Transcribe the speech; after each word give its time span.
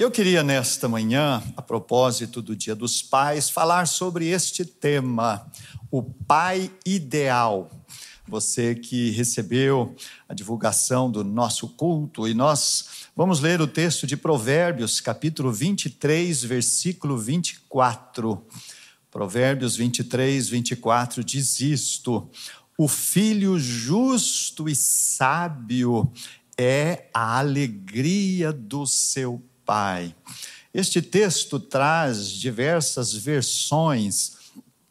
Eu 0.00 0.10
queria 0.10 0.42
nesta 0.42 0.88
manhã, 0.88 1.42
a 1.54 1.60
propósito 1.60 2.40
do 2.40 2.56
Dia 2.56 2.74
dos 2.74 3.02
Pais, 3.02 3.50
falar 3.50 3.86
sobre 3.86 4.28
este 4.28 4.64
tema, 4.64 5.46
o 5.90 6.02
pai 6.02 6.70
ideal. 6.86 7.70
Você 8.26 8.74
que 8.74 9.10
recebeu 9.10 9.94
a 10.26 10.32
divulgação 10.32 11.10
do 11.10 11.22
nosso 11.22 11.68
culto 11.68 12.26
e 12.26 12.32
nós 12.32 13.10
vamos 13.14 13.40
ler 13.40 13.60
o 13.60 13.66
texto 13.66 14.06
de 14.06 14.16
Provérbios, 14.16 15.02
capítulo 15.02 15.52
23, 15.52 16.44
versículo 16.44 17.18
24. 17.18 18.42
Provérbios 19.10 19.76
23, 19.76 20.48
24 20.48 21.22
diz 21.22 21.60
isto: 21.60 22.26
O 22.78 22.88
filho 22.88 23.58
justo 23.58 24.66
e 24.66 24.74
sábio 24.74 26.10
é 26.56 27.10
a 27.12 27.38
alegria 27.38 28.50
do 28.50 28.86
seu 28.86 29.42
Pai. 29.70 30.12
Este 30.74 31.00
texto 31.00 31.60
traz 31.60 32.26
diversas 32.26 33.14
versões 33.14 34.32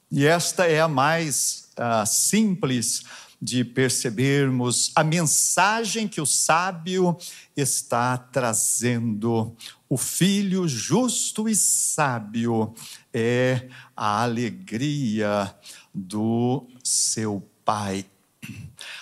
e 0.09 0.25
esta 0.25 0.67
é 0.67 0.79
a 0.79 0.87
mais 0.87 1.67
uh, 1.77 2.07
simples 2.07 3.03
de 3.41 3.65
percebermos 3.65 4.93
a 4.95 5.03
mensagem 5.03 6.07
que 6.07 6.21
o 6.21 6.25
sábio 6.25 7.17
está 7.57 8.17
trazendo. 8.17 9.53
O 9.89 9.97
filho 9.97 10.65
justo 10.65 11.49
e 11.49 11.55
sábio 11.55 12.73
é 13.13 13.67
a 13.97 14.23
alegria 14.23 15.53
do 15.93 16.65
seu 16.81 17.45
pai. 17.65 18.05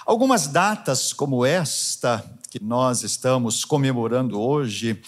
Algumas 0.07 0.47
datas 0.47 1.13
como 1.13 1.45
esta 1.45 2.25
que 2.49 2.63
nós 2.63 3.03
estamos 3.03 3.63
comemorando 3.63 4.41
hoje 4.41 4.99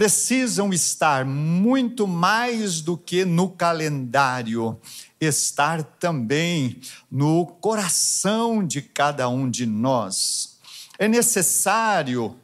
precisam 0.00 0.72
estar 0.72 1.26
muito 1.26 2.06
mais 2.06 2.80
do 2.80 2.96
que 2.96 3.26
no 3.26 3.50
calendário, 3.50 4.80
estar 5.20 5.82
também 5.82 6.80
no 7.10 7.44
coração 7.44 8.66
de 8.66 8.80
cada 8.80 9.28
um 9.28 9.50
de 9.50 9.66
nós. 9.66 10.58
É 10.98 11.06
necessário, 11.06 12.34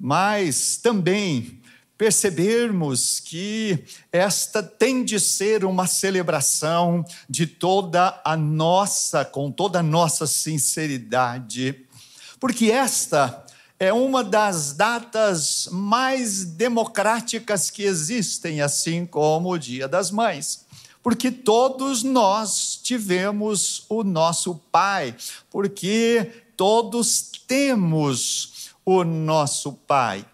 mas 0.00 0.78
também 0.78 1.60
percebermos 1.98 3.20
que 3.20 3.84
esta 4.10 4.62
tem 4.62 5.04
de 5.04 5.20
ser 5.20 5.66
uma 5.66 5.86
celebração 5.86 7.04
de 7.28 7.46
toda 7.46 8.22
a 8.24 8.38
nossa, 8.38 9.22
com 9.22 9.52
toda 9.52 9.80
a 9.80 9.82
nossa 9.82 10.26
sinceridade, 10.26 11.84
porque 12.40 12.70
esta 12.70 13.44
é 13.80 13.92
uma 13.92 14.24
das 14.24 14.72
datas 14.72 15.68
mais 15.70 16.44
democráticas 16.44 17.70
que 17.70 17.84
existem, 17.84 18.60
assim 18.60 19.06
como 19.06 19.50
o 19.50 19.58
Dia 19.58 19.86
das 19.86 20.10
Mães. 20.10 20.66
Porque 21.02 21.30
todos 21.30 22.02
nós 22.02 22.78
tivemos 22.82 23.84
o 23.88 24.02
nosso 24.02 24.56
pai, 24.72 25.14
porque 25.48 26.44
todos 26.56 27.30
temos 27.46 28.70
o 28.84 29.04
nosso 29.04 29.72
pai. 29.72 30.26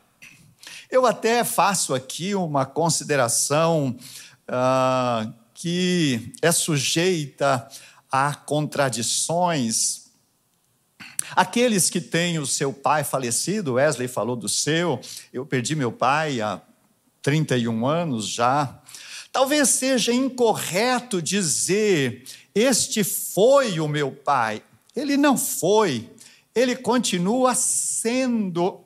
Eu 0.91 1.05
até 1.05 1.45
faço 1.45 1.93
aqui 1.93 2.35
uma 2.35 2.65
consideração 2.65 3.95
uh, 4.49 5.33
que 5.53 6.33
é 6.41 6.51
sujeita 6.51 7.69
a 8.11 8.35
contradições 8.35 10.04
Aqueles 11.37 11.91
que 11.91 12.01
têm 12.01 12.39
o 12.39 12.47
seu 12.47 12.73
pai 12.73 13.03
falecido, 13.03 13.75
Wesley 13.75 14.09
falou 14.09 14.37
do 14.37 14.49
seu, 14.49 15.01
eu 15.33 15.45
perdi 15.45 15.75
meu 15.75 15.91
pai 15.91 16.41
há 16.41 16.61
31 17.23 17.87
anos 17.87 18.29
já. 18.29 18.81
Talvez 19.33 19.69
seja 19.71 20.13
incorreto 20.13 21.21
dizer: 21.21 22.25
este 22.55 23.03
foi 23.03 23.81
o 23.81 23.89
meu 23.89 24.13
pai. 24.13 24.63
Ele 24.95 25.17
não 25.17 25.37
foi, 25.37 26.09
ele 26.55 26.77
continua 26.77 27.55
sendo 27.55 28.84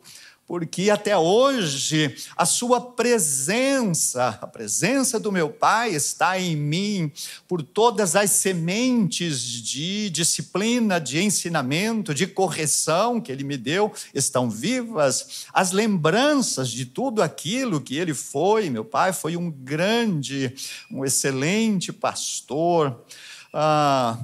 porque 0.48 0.88
até 0.88 1.14
hoje 1.14 2.16
a 2.34 2.47
sua 2.47 2.81
presença, 2.81 4.38
a 4.41 4.47
presença 4.47 5.20
do 5.20 5.31
meu 5.31 5.50
Pai 5.50 5.91
está 5.91 6.41
em 6.41 6.56
mim, 6.56 7.12
por 7.47 7.62
todas 7.62 8.16
as 8.16 8.31
sementes 8.31 9.42
de 9.42 10.09
disciplina, 10.09 10.98
de 10.98 11.22
ensinamento, 11.22 12.14
de 12.14 12.26
correção 12.26 13.20
que 13.20 13.31
Ele 13.31 13.44
me 13.44 13.59
deu, 13.59 13.92
estão 14.14 14.48
vivas, 14.48 15.44
as 15.53 15.70
lembranças 15.70 16.70
de 16.70 16.86
tudo 16.86 17.22
aquilo 17.22 17.78
que 17.78 17.98
Ele 17.98 18.15
foi. 18.15 18.70
Meu 18.70 18.86
Pai 18.86 19.12
foi 19.12 19.36
um 19.36 19.50
grande, 19.50 20.54
um 20.91 21.04
excelente 21.04 21.92
pastor. 21.92 23.04
Ah, 23.53 24.19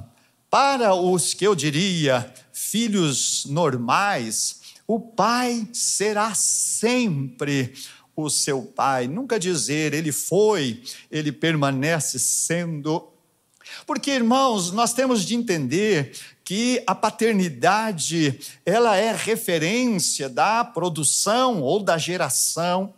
para 0.49 0.95
os 0.95 1.35
que 1.35 1.45
eu 1.45 1.53
diria 1.53 2.33
filhos 2.51 3.45
normais, 3.45 4.64
o 4.87 4.99
pai 4.99 5.67
será 5.73 6.33
sempre 6.35 7.73
o 8.15 8.29
seu 8.29 8.61
pai. 8.61 9.07
Nunca 9.07 9.39
dizer 9.39 9.93
ele 9.93 10.11
foi, 10.11 10.81
ele 11.11 11.31
permanece 11.31 12.19
sendo. 12.19 13.09
Porque, 13.85 14.11
irmãos, 14.11 14.71
nós 14.71 14.93
temos 14.93 15.25
de 15.25 15.35
entender 15.35 16.13
que 16.43 16.83
a 16.85 16.93
paternidade, 16.93 18.39
ela 18.63 18.95
é 18.95 19.11
referência 19.11 20.29
da 20.29 20.63
produção 20.63 21.61
ou 21.61 21.81
da 21.81 21.97
geração. 21.97 22.93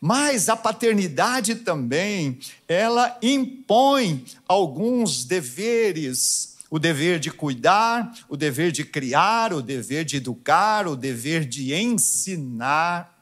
Mas 0.00 0.48
a 0.48 0.56
paternidade 0.56 1.56
também, 1.56 2.38
ela 2.66 3.18
impõe 3.22 4.24
alguns 4.48 5.24
deveres 5.24 6.55
o 6.70 6.78
dever 6.78 7.18
de 7.18 7.30
cuidar, 7.30 8.12
o 8.28 8.36
dever 8.36 8.72
de 8.72 8.84
criar, 8.84 9.52
o 9.52 9.62
dever 9.62 10.04
de 10.04 10.16
educar, 10.16 10.86
o 10.86 10.96
dever 10.96 11.44
de 11.44 11.74
ensinar. 11.74 13.14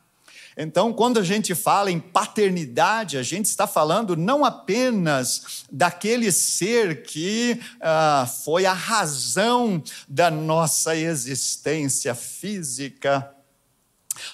Então, 0.57 0.93
quando 0.93 1.19
a 1.19 1.23
gente 1.23 1.55
fala 1.55 1.91
em 1.91 1.99
paternidade, 1.99 3.19
a 3.19 3.23
gente 3.23 3.47
está 3.47 3.67
falando 3.67 4.17
não 4.17 4.45
apenas 4.45 5.65
daquele 5.71 6.31
ser 6.31 7.03
que 7.03 7.61
ah, 7.81 8.29
foi 8.45 8.65
a 8.65 8.73
razão 8.73 9.83
da 10.09 10.31
nossa 10.31 10.97
existência 10.97 12.15
física. 12.15 13.35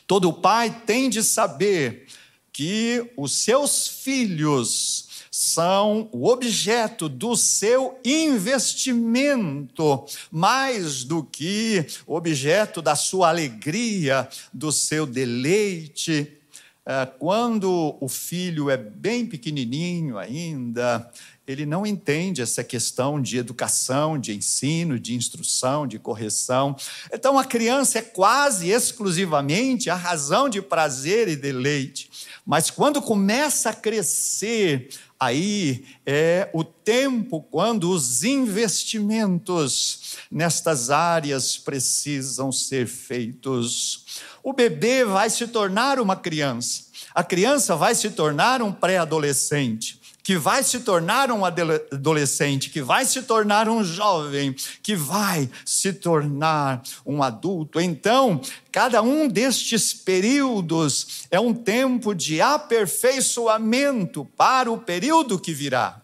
Todo 0.06 0.32
pai 0.32 0.82
tem 0.84 1.08
de 1.08 1.22
saber 1.22 2.06
que 2.52 3.10
os 3.16 3.32
seus 3.32 3.88
filhos 3.88 5.08
são 5.30 6.08
o 6.10 6.26
objeto 6.26 7.08
do 7.08 7.36
seu 7.36 7.98
investimento, 8.04 10.04
mais 10.30 11.04
do 11.04 11.22
que 11.22 11.86
objeto 12.06 12.82
da 12.82 12.96
sua 12.96 13.28
alegria, 13.28 14.28
do 14.52 14.72
seu 14.72 15.06
deleite. 15.06 16.36
É, 16.84 17.06
quando 17.06 17.96
o 18.00 18.08
filho 18.08 18.68
é 18.68 18.76
bem 18.76 19.24
pequenininho 19.24 20.18
ainda, 20.18 21.08
ele 21.46 21.66
não 21.66 21.86
entende 21.86 22.42
essa 22.42 22.64
questão 22.64 23.20
de 23.20 23.38
educação, 23.38 24.18
de 24.18 24.34
ensino, 24.34 24.98
de 24.98 25.14
instrução, 25.14 25.86
de 25.86 25.98
correção. 25.98 26.74
Então 27.12 27.38
a 27.38 27.44
criança 27.44 27.98
é 27.98 28.02
quase 28.02 28.70
exclusivamente 28.70 29.90
a 29.90 29.94
razão 29.94 30.48
de 30.48 30.62
prazer 30.62 31.28
e 31.28 31.36
deleite. 31.36 32.10
Mas 32.44 32.70
quando 32.70 33.02
começa 33.02 33.70
a 33.70 33.74
crescer, 33.74 34.88
Aí 35.22 35.84
é 36.06 36.48
o 36.54 36.64
tempo 36.64 37.42
quando 37.42 37.90
os 37.90 38.24
investimentos 38.24 40.16
nestas 40.30 40.88
áreas 40.88 41.58
precisam 41.58 42.50
ser 42.50 42.86
feitos. 42.86 44.06
O 44.42 44.54
bebê 44.54 45.04
vai 45.04 45.28
se 45.28 45.46
tornar 45.46 46.00
uma 46.00 46.16
criança, 46.16 46.84
a 47.14 47.22
criança 47.22 47.76
vai 47.76 47.94
se 47.94 48.08
tornar 48.08 48.62
um 48.62 48.72
pré-adolescente 48.72 49.99
que 50.22 50.36
vai 50.36 50.62
se 50.62 50.80
tornar 50.80 51.30
um 51.30 51.44
adolescente, 51.44 52.70
que 52.70 52.82
vai 52.82 53.04
se 53.04 53.22
tornar 53.22 53.68
um 53.68 53.82
jovem, 53.82 54.54
que 54.82 54.94
vai 54.94 55.48
se 55.64 55.92
tornar 55.92 56.82
um 57.04 57.22
adulto. 57.22 57.80
Então, 57.80 58.40
cada 58.70 59.02
um 59.02 59.28
destes 59.28 59.94
períodos 59.94 61.24
é 61.30 61.40
um 61.40 61.54
tempo 61.54 62.14
de 62.14 62.40
aperfeiçoamento 62.40 64.24
para 64.36 64.70
o 64.70 64.78
período 64.78 65.38
que 65.38 65.52
virá. 65.52 66.00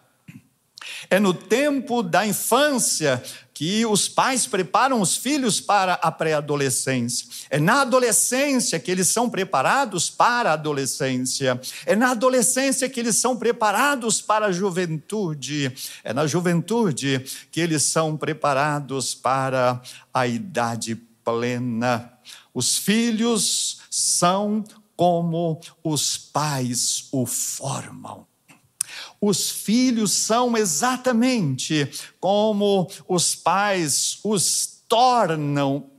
É 1.09 1.19
no 1.19 1.33
tempo 1.33 2.01
da 2.01 2.25
infância 2.25 3.21
que 3.57 3.83
os 3.87 4.07
pais 4.07 4.45
preparam 4.45 5.01
os 5.01 5.17
filhos 5.17 5.59
para 5.59 5.95
a 5.95 6.11
pré-adolescência. 6.11 7.27
É 7.49 7.59
na 7.59 7.81
adolescência 7.81 8.79
que 8.79 8.91
eles 8.91 9.07
são 9.07 9.27
preparados 9.27 10.11
para 10.11 10.51
a 10.51 10.53
adolescência. 10.53 11.59
É 11.83 11.95
na 11.95 12.11
adolescência 12.11 12.87
que 12.87 12.99
eles 12.99 13.15
são 13.15 13.35
preparados 13.35 14.21
para 14.21 14.45
a 14.45 14.51
juventude. 14.51 15.73
É 16.03 16.13
na 16.13 16.27
juventude 16.27 17.25
que 17.51 17.59
eles 17.59 17.81
são 17.81 18.15
preparados 18.15 19.15
para 19.15 19.81
a 20.13 20.27
idade 20.27 20.93
plena. 21.25 22.13
Os 22.53 22.77
filhos 22.77 23.79
são 23.89 24.63
como 24.95 25.59
os 25.83 26.15
pais 26.15 27.07
o 27.11 27.25
formam. 27.25 28.27
Os 29.19 29.49
filhos 29.49 30.11
são 30.11 30.55
exatamente 30.57 31.89
como 32.19 32.89
os 33.07 33.35
pais 33.35 34.19
os 34.23 34.81
tornam 34.87 35.89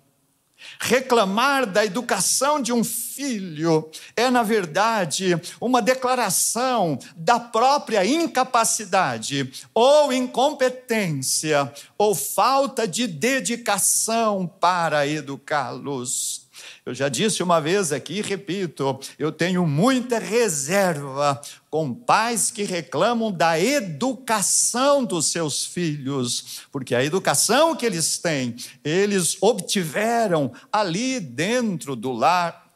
Reclamar 0.81 1.67
da 1.67 1.85
educação 1.85 2.61
de 2.61 2.73
um 2.73 2.85
filho 2.85 3.91
é, 4.17 4.31
na 4.31 4.43
verdade, 4.43 5.41
uma 5.61 5.81
declaração 5.81 6.99
da 7.17 7.39
própria 7.39 8.05
incapacidade 8.05 9.50
ou 9.73 10.12
incompetência 10.12 11.73
ou 11.97 12.15
falta 12.15 12.87
de 12.87 13.06
dedicação 13.06 14.47
para 14.47 15.06
educá-los. 15.06 16.48
Eu 16.88 16.94
já 16.94 17.11
disse 17.11 17.43
uma 17.43 17.61
vez 17.61 17.93
aqui 17.93 18.14
e 18.14 18.23
repito, 18.23 18.99
eu 19.19 19.31
tenho 19.31 19.67
muita 19.67 20.19
reserva 20.19 21.38
com 21.69 21.93
pais 21.93 22.50
que 22.50 22.62
reclamam 22.62 23.31
da 23.31 23.61
educação 23.61 25.05
dos 25.05 25.31
seus 25.31 25.67
filhos, 25.67 26.62
porque 26.73 26.94
a 26.94 27.05
educação 27.05 27.76
que 27.76 27.85
eles 27.85 28.17
têm, 28.17 28.56
eles 28.82 29.37
obtiveram 29.43 30.50
ali 30.73 31.20
dentro 31.20 31.94
do 31.94 32.11
lar. 32.11 32.73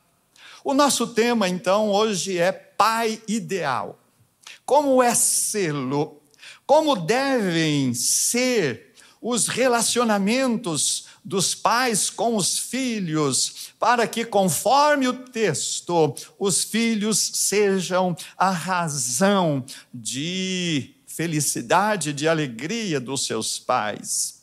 O 0.62 0.74
nosso 0.74 1.06
tema 1.06 1.48
então 1.48 1.88
hoje 1.88 2.36
é 2.36 2.52
pai 2.52 3.18
ideal. 3.26 3.98
Como 4.66 5.02
é 5.02 5.14
sê-lo? 5.14 6.20
Como 6.66 6.96
devem 6.96 7.94
ser 7.94 8.92
os 9.22 9.48
relacionamentos 9.48 11.06
dos 11.24 11.54
pais 11.54 12.10
com 12.10 12.36
os 12.36 12.58
filhos, 12.58 13.72
para 13.78 14.06
que, 14.06 14.24
conforme 14.24 15.06
o 15.06 15.12
texto, 15.12 16.14
os 16.38 16.64
filhos 16.64 17.18
sejam 17.18 18.16
a 18.36 18.50
razão 18.50 19.64
de 19.92 20.94
felicidade, 21.06 22.12
de 22.12 22.26
alegria 22.26 22.98
dos 22.98 23.26
seus 23.26 23.58
pais. 23.58 24.42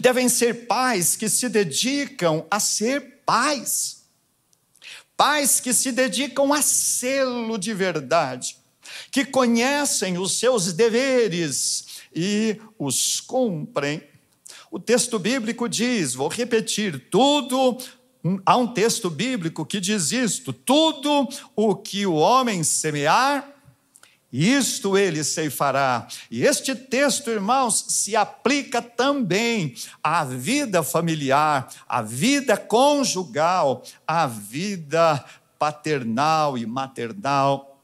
Devem 0.00 0.28
ser 0.28 0.66
pais 0.66 1.16
que 1.16 1.28
se 1.28 1.48
dedicam 1.48 2.46
a 2.50 2.58
ser 2.58 3.22
pais, 3.24 4.02
pais 5.16 5.60
que 5.60 5.72
se 5.72 5.92
dedicam 5.92 6.52
a 6.52 6.60
sê-lo 6.60 7.56
de 7.56 7.72
verdade, 7.72 8.56
que 9.10 9.24
conhecem 9.24 10.18
os 10.18 10.38
seus 10.38 10.72
deveres 10.72 11.86
e 12.14 12.60
os 12.78 13.20
cumprem 13.20 14.02
o 14.72 14.80
texto 14.80 15.18
bíblico 15.18 15.68
diz, 15.68 16.14
vou 16.14 16.28
repetir, 16.28 17.10
tudo 17.10 17.76
há 18.46 18.56
um 18.56 18.66
texto 18.66 19.10
bíblico 19.10 19.66
que 19.66 19.78
diz 19.78 20.12
isto: 20.12 20.50
tudo 20.50 21.28
o 21.54 21.76
que 21.76 22.06
o 22.06 22.14
homem 22.14 22.64
semear, 22.64 23.46
isto 24.32 24.96
ele 24.96 25.22
ceifará. 25.22 26.08
E 26.30 26.42
este 26.42 26.74
texto, 26.74 27.30
irmãos, 27.30 27.84
se 27.88 28.16
aplica 28.16 28.80
também 28.80 29.74
à 30.02 30.24
vida 30.24 30.82
familiar, 30.82 31.68
à 31.86 32.00
vida 32.00 32.56
conjugal, 32.56 33.82
à 34.06 34.26
vida 34.26 35.22
paternal 35.58 36.56
e 36.56 36.64
maternal. 36.64 37.78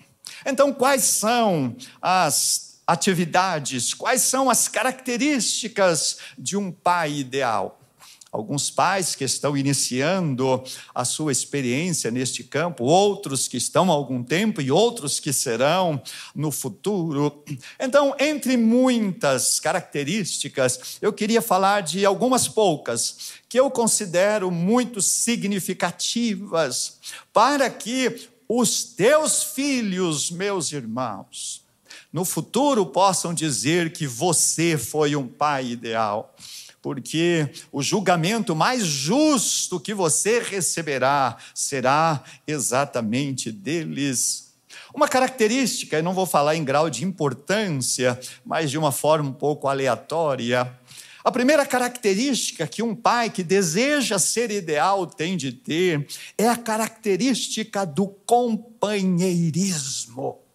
Então, 0.46 0.72
quais 0.72 1.04
são 1.04 1.76
as 2.00 2.67
atividades, 2.88 3.92
quais 3.92 4.22
são 4.22 4.48
as 4.48 4.66
características 4.66 6.16
de 6.38 6.56
um 6.56 6.72
pai 6.72 7.12
ideal. 7.18 7.78
Alguns 8.32 8.70
pais 8.70 9.14
que 9.14 9.24
estão 9.24 9.54
iniciando 9.56 10.62
a 10.94 11.04
sua 11.04 11.30
experiência 11.32 12.10
neste 12.10 12.42
campo, 12.44 12.84
outros 12.84 13.46
que 13.46 13.58
estão 13.58 13.90
há 13.90 13.94
algum 13.94 14.22
tempo 14.22 14.62
e 14.62 14.70
outros 14.70 15.20
que 15.20 15.34
serão 15.34 16.00
no 16.34 16.50
futuro. 16.50 17.44
Então, 17.78 18.14
entre 18.18 18.56
muitas 18.56 19.60
características, 19.60 20.98
eu 21.02 21.12
queria 21.12 21.42
falar 21.42 21.82
de 21.82 22.06
algumas 22.06 22.48
poucas 22.48 23.32
que 23.48 23.60
eu 23.60 23.70
considero 23.70 24.50
muito 24.50 25.02
significativas 25.02 26.98
para 27.34 27.68
que 27.68 28.28
os 28.48 28.82
teus 28.82 29.42
filhos, 29.42 30.30
meus 30.30 30.72
irmãos, 30.72 31.67
no 32.12 32.24
futuro 32.24 32.84
possam 32.86 33.34
dizer 33.34 33.92
que 33.92 34.06
você 34.06 34.78
foi 34.78 35.14
um 35.14 35.28
pai 35.28 35.66
ideal, 35.66 36.34
porque 36.80 37.50
o 37.70 37.82
julgamento 37.82 38.56
mais 38.56 38.86
justo 38.86 39.78
que 39.78 39.92
você 39.92 40.40
receberá 40.40 41.36
será 41.54 42.24
exatamente 42.46 43.52
deles. 43.52 44.54
Uma 44.94 45.06
característica, 45.06 45.96
eu 45.96 46.02
não 46.02 46.14
vou 46.14 46.24
falar 46.24 46.56
em 46.56 46.64
grau 46.64 46.88
de 46.88 47.04
importância, 47.04 48.18
mas 48.44 48.70
de 48.70 48.78
uma 48.78 48.90
forma 48.90 49.28
um 49.28 49.34
pouco 49.34 49.68
aleatória. 49.68 50.74
A 51.22 51.30
primeira 51.30 51.66
característica 51.66 52.66
que 52.66 52.82
um 52.82 52.94
pai 52.94 53.28
que 53.28 53.42
deseja 53.42 54.18
ser 54.18 54.50
ideal 54.50 55.06
tem 55.06 55.36
de 55.36 55.52
ter 55.52 56.08
é 56.38 56.48
a 56.48 56.56
característica 56.56 57.84
do 57.84 58.08
companheirismo. 58.08 60.47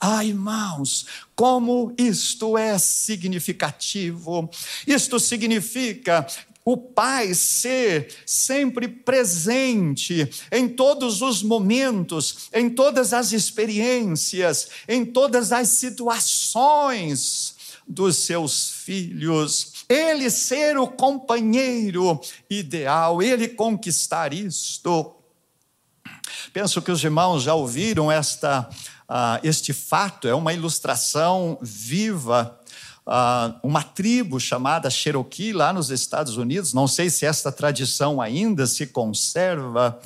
Ah, 0.00 0.24
irmãos, 0.24 1.04
como 1.36 1.94
isto 1.98 2.56
é 2.56 2.78
significativo. 2.78 4.48
Isto 4.86 5.20
significa 5.20 6.26
o 6.64 6.76
pai 6.76 7.34
ser 7.34 8.14
sempre 8.24 8.88
presente 8.88 10.28
em 10.50 10.68
todos 10.68 11.20
os 11.20 11.42
momentos, 11.42 12.48
em 12.52 12.70
todas 12.70 13.12
as 13.12 13.32
experiências, 13.32 14.68
em 14.88 15.04
todas 15.04 15.52
as 15.52 15.68
situações 15.68 17.56
dos 17.86 18.16
seus 18.16 18.70
filhos. 18.70 19.84
Ele 19.88 20.30
ser 20.30 20.78
o 20.78 20.86
companheiro 20.86 22.20
ideal, 22.48 23.22
ele 23.22 23.48
conquistar 23.48 24.32
isto. 24.32 25.14
Penso 26.52 26.80
que 26.80 26.90
os 26.90 27.02
irmãos 27.02 27.42
já 27.42 27.54
ouviram 27.54 28.10
esta 28.10 28.68
ah, 29.12 29.40
este 29.42 29.72
fato 29.72 30.28
é 30.28 30.34
uma 30.34 30.54
ilustração 30.54 31.58
viva. 31.60 32.56
Ah, 33.04 33.58
uma 33.60 33.82
tribo 33.82 34.38
chamada 34.38 34.88
Cherokee, 34.88 35.52
lá 35.52 35.72
nos 35.72 35.90
Estados 35.90 36.36
Unidos, 36.36 36.72
não 36.72 36.86
sei 36.86 37.10
se 37.10 37.26
esta 37.26 37.50
tradição 37.50 38.20
ainda 38.20 38.68
se 38.68 38.86
conserva, 38.86 39.98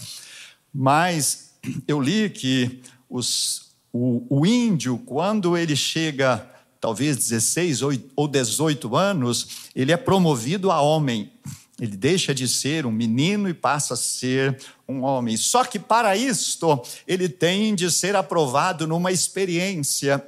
mas 0.72 1.50
eu 1.86 2.00
li 2.00 2.30
que 2.30 2.80
os, 3.10 3.72
o, 3.92 4.24
o 4.30 4.46
índio, 4.46 4.96
quando 4.96 5.54
ele 5.54 5.76
chega 5.76 6.50
talvez 6.80 7.18
16 7.18 7.82
ou 8.16 8.26
18 8.26 8.96
anos, 8.96 9.68
ele 9.76 9.92
é 9.92 9.98
promovido 9.98 10.70
a 10.70 10.80
homem. 10.80 11.30
Ele 11.78 11.96
deixa 11.96 12.34
de 12.34 12.48
ser 12.48 12.86
um 12.86 12.90
menino 12.90 13.50
e 13.50 13.54
passa 13.54 13.92
a 13.92 13.98
ser 13.98 14.58
um 14.88 15.02
homem. 15.02 15.36
Só 15.36 15.64
que 15.64 15.78
para 15.78 16.16
isto, 16.16 16.82
ele 17.06 17.28
tem 17.28 17.74
de 17.74 17.90
ser 17.90 18.16
aprovado 18.16 18.86
numa 18.86 19.12
experiência. 19.12 20.24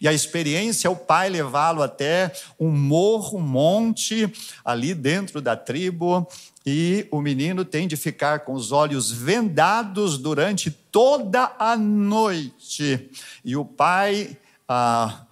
E 0.00 0.06
a 0.06 0.12
experiência 0.12 0.88
é 0.88 0.90
o 0.90 0.96
pai 0.96 1.30
levá-lo 1.30 1.82
até 1.82 2.32
um 2.60 2.70
morro, 2.70 3.38
um 3.38 3.42
monte, 3.42 4.30
ali 4.64 4.94
dentro 4.94 5.40
da 5.40 5.56
tribo, 5.56 6.28
e 6.66 7.06
o 7.10 7.20
menino 7.20 7.64
tem 7.64 7.88
de 7.88 7.96
ficar 7.96 8.40
com 8.40 8.52
os 8.52 8.72
olhos 8.72 9.10
vendados 9.10 10.18
durante 10.18 10.70
toda 10.70 11.54
a 11.58 11.76
noite. 11.76 13.10
E 13.44 13.56
o 13.56 13.64
pai. 13.64 14.36
Ah, 14.66 15.24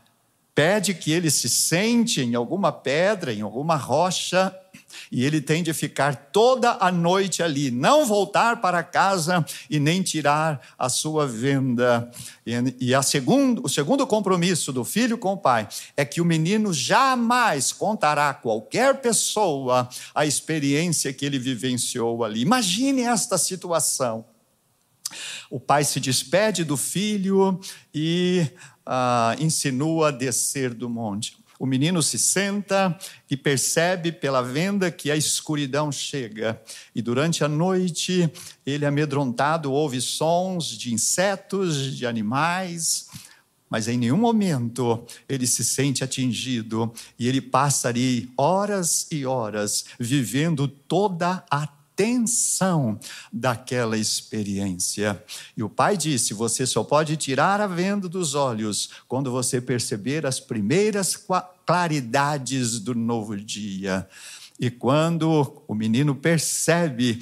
pede 0.54 0.94
que 0.94 1.10
ele 1.10 1.30
se 1.30 1.48
sente 1.48 2.20
em 2.20 2.34
alguma 2.34 2.70
pedra, 2.70 3.32
em 3.32 3.40
alguma 3.40 3.76
rocha, 3.76 4.54
e 5.12 5.26
ele 5.26 5.42
tem 5.42 5.62
de 5.62 5.74
ficar 5.74 6.16
toda 6.32 6.78
a 6.80 6.90
noite 6.90 7.42
ali, 7.42 7.70
não 7.70 8.06
voltar 8.06 8.62
para 8.62 8.82
casa 8.82 9.44
e 9.68 9.78
nem 9.78 10.00
tirar 10.00 10.58
a 10.78 10.88
sua 10.88 11.26
venda. 11.26 12.10
E, 12.80 12.94
a 12.94 13.02
segundo, 13.02 13.62
o 13.62 13.68
segundo 13.68 14.06
compromisso 14.06 14.72
do 14.72 14.86
filho 14.86 15.18
com 15.18 15.34
o 15.34 15.36
pai 15.36 15.68
é 15.98 16.02
que 16.02 16.18
o 16.18 16.24
menino 16.24 16.72
jamais 16.72 17.74
contará 17.74 18.30
a 18.30 18.34
qualquer 18.34 19.02
pessoa 19.02 19.86
a 20.14 20.24
experiência 20.24 21.12
que 21.12 21.26
ele 21.26 21.38
vivenciou 21.38 22.24
ali. 22.24 22.40
Imagine 22.40 23.02
esta 23.02 23.36
situação. 23.36 24.24
O 25.50 25.60
pai 25.60 25.84
se 25.84 26.00
despede 26.00 26.64
do 26.64 26.78
filho 26.78 27.60
e 27.94 28.46
ah, 28.86 29.36
insinua 29.38 30.10
descer 30.10 30.72
do 30.72 30.88
monte. 30.88 31.41
O 31.62 31.66
menino 31.66 32.02
se 32.02 32.18
senta 32.18 32.98
e 33.30 33.36
percebe 33.36 34.10
pela 34.10 34.42
venda 34.42 34.90
que 34.90 35.12
a 35.12 35.16
escuridão 35.16 35.92
chega. 35.92 36.60
E 36.92 37.00
durante 37.00 37.44
a 37.44 37.48
noite, 37.48 38.28
ele, 38.66 38.84
amedrontado, 38.84 39.70
ouve 39.70 40.00
sons 40.00 40.66
de 40.76 40.92
insetos, 40.92 41.96
de 41.96 42.04
animais, 42.04 43.06
mas 43.70 43.86
em 43.86 43.96
nenhum 43.96 44.16
momento 44.16 45.06
ele 45.28 45.46
se 45.46 45.64
sente 45.64 46.02
atingido 46.02 46.92
e 47.16 47.28
ele 47.28 47.40
passa 47.40 47.90
ali 47.90 48.28
horas 48.36 49.06
e 49.12 49.24
horas 49.24 49.84
vivendo 50.00 50.66
toda 50.66 51.44
a 51.48 51.68
tensão 51.94 52.98
daquela 53.32 53.96
experiência. 53.96 55.22
E 55.56 55.62
o 55.62 55.68
pai 55.68 55.96
disse: 55.96 56.34
Você 56.34 56.66
só 56.66 56.82
pode 56.82 57.16
tirar 57.16 57.60
a 57.60 57.66
venda 57.66 58.08
dos 58.08 58.34
olhos 58.34 58.90
quando 59.06 59.30
você 59.30 59.60
perceber 59.60 60.26
as 60.26 60.40
primeiras 60.40 61.16
claridades 61.64 62.78
do 62.78 62.94
novo 62.94 63.36
dia. 63.36 64.08
E 64.60 64.70
quando 64.70 65.64
o 65.66 65.74
menino 65.74 66.14
percebe 66.14 67.18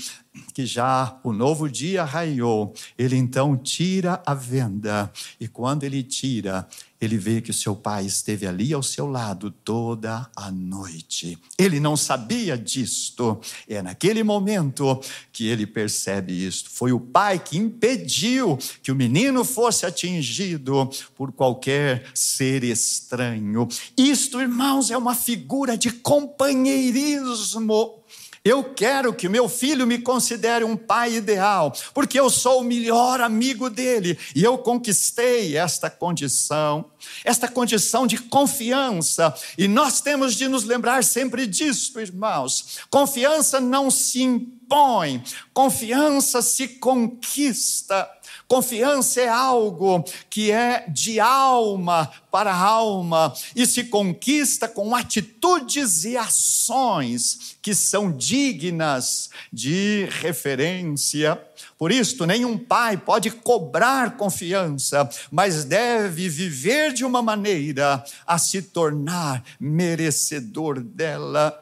que 0.53 0.67
já 0.67 1.19
o 1.25 1.33
novo 1.33 1.69
dia 1.69 2.05
raiou, 2.05 2.75
ele 2.99 3.17
então 3.17 3.57
tira 3.57 4.23
a 4.27 4.35
venda. 4.35 5.11
E 5.41 5.49
quando 5.49 5.85
ele 5.85 6.03
tira, 6.03 6.69
ele 7.01 7.17
vê 7.17 7.41
que 7.41 7.51
o 7.51 7.55
seu 7.55 7.75
pai 7.75 8.05
esteve 8.05 8.47
ali 8.47 8.75
ao 8.75 8.83
seu 8.83 9.07
lado 9.07 9.51
toda 9.51 10.31
a 10.37 10.51
noite. 10.51 11.39
Ele 11.59 11.81
não 11.81 11.97
sabia 11.97 12.59
disto. 12.59 13.41
É 13.67 13.81
naquele 13.81 14.23
momento 14.23 15.01
que 15.33 15.47
ele 15.47 15.67
percebe 15.67 16.47
isto. 16.47 16.69
Foi 16.69 16.93
o 16.93 17.01
pai 17.01 17.39
que 17.39 17.57
impediu 17.57 18.59
que 18.83 18.93
o 18.93 18.95
menino 18.97 19.45
fosse 19.45 19.87
atingido 19.87 20.91
por 21.17 21.33
qualquer 21.33 22.05
ser 22.13 22.63
estranho. 22.65 23.67
Isto, 23.97 24.30
irmãos, 24.39 24.91
é 24.91 24.99
uma 24.99 25.15
figura 25.15 25.79
de 25.79 25.91
companheirismo 25.91 28.01
eu 28.43 28.65
quero 28.65 29.13
que 29.13 29.29
meu 29.29 29.51
filho 29.51 29.87
me 29.87 29.99
considere 29.99 30.65
um 30.65 30.75
pai 30.75 31.15
ideal, 31.15 31.75
porque 31.93 32.19
eu 32.19 32.31
sou 32.31 32.61
o 32.61 32.65
melhor 32.65 33.21
amigo 33.21 33.69
dele 33.69 34.19
e 34.35 34.43
eu 34.43 34.57
conquistei 34.57 35.59
esta 35.59 35.91
condição, 35.91 36.87
esta 37.23 37.47
condição 37.47 38.07
de 38.07 38.17
confiança. 38.17 39.35
E 39.59 39.69
nós 39.69 40.01
temos 40.01 40.35
de 40.35 40.49
nos 40.49 40.65
lembrar 40.65 41.05
sempre 41.05 41.47
disso, 41.47 42.01
irmãos. 42.01 42.79
Confiança 42.89 43.61
não 43.61 43.91
se 43.91 44.23
impõe, 44.23 45.23
confiança 45.53 46.41
se 46.41 46.67
conquista. 46.67 48.09
Confiança 48.51 49.21
é 49.21 49.29
algo 49.29 50.05
que 50.29 50.51
é 50.51 50.85
de 50.89 51.21
alma 51.21 52.11
para 52.33 52.53
alma 52.53 53.33
e 53.55 53.65
se 53.65 53.85
conquista 53.85 54.67
com 54.67 54.93
atitudes 54.93 56.03
e 56.03 56.17
ações 56.17 57.57
que 57.63 57.73
são 57.73 58.11
dignas 58.11 59.31
de 59.53 60.09
referência. 60.21 61.41
Por 61.79 61.93
isso, 61.93 62.27
nenhum 62.27 62.59
pai 62.59 62.97
pode 62.97 63.31
cobrar 63.31 64.17
confiança, 64.17 65.09
mas 65.31 65.63
deve 65.63 66.29
viver 66.29 66.93
de 66.93 67.05
uma 67.05 67.23
maneira 67.23 68.05
a 68.27 68.37
se 68.37 68.63
tornar 68.63 69.45
merecedor 69.61 70.81
dela. 70.81 71.57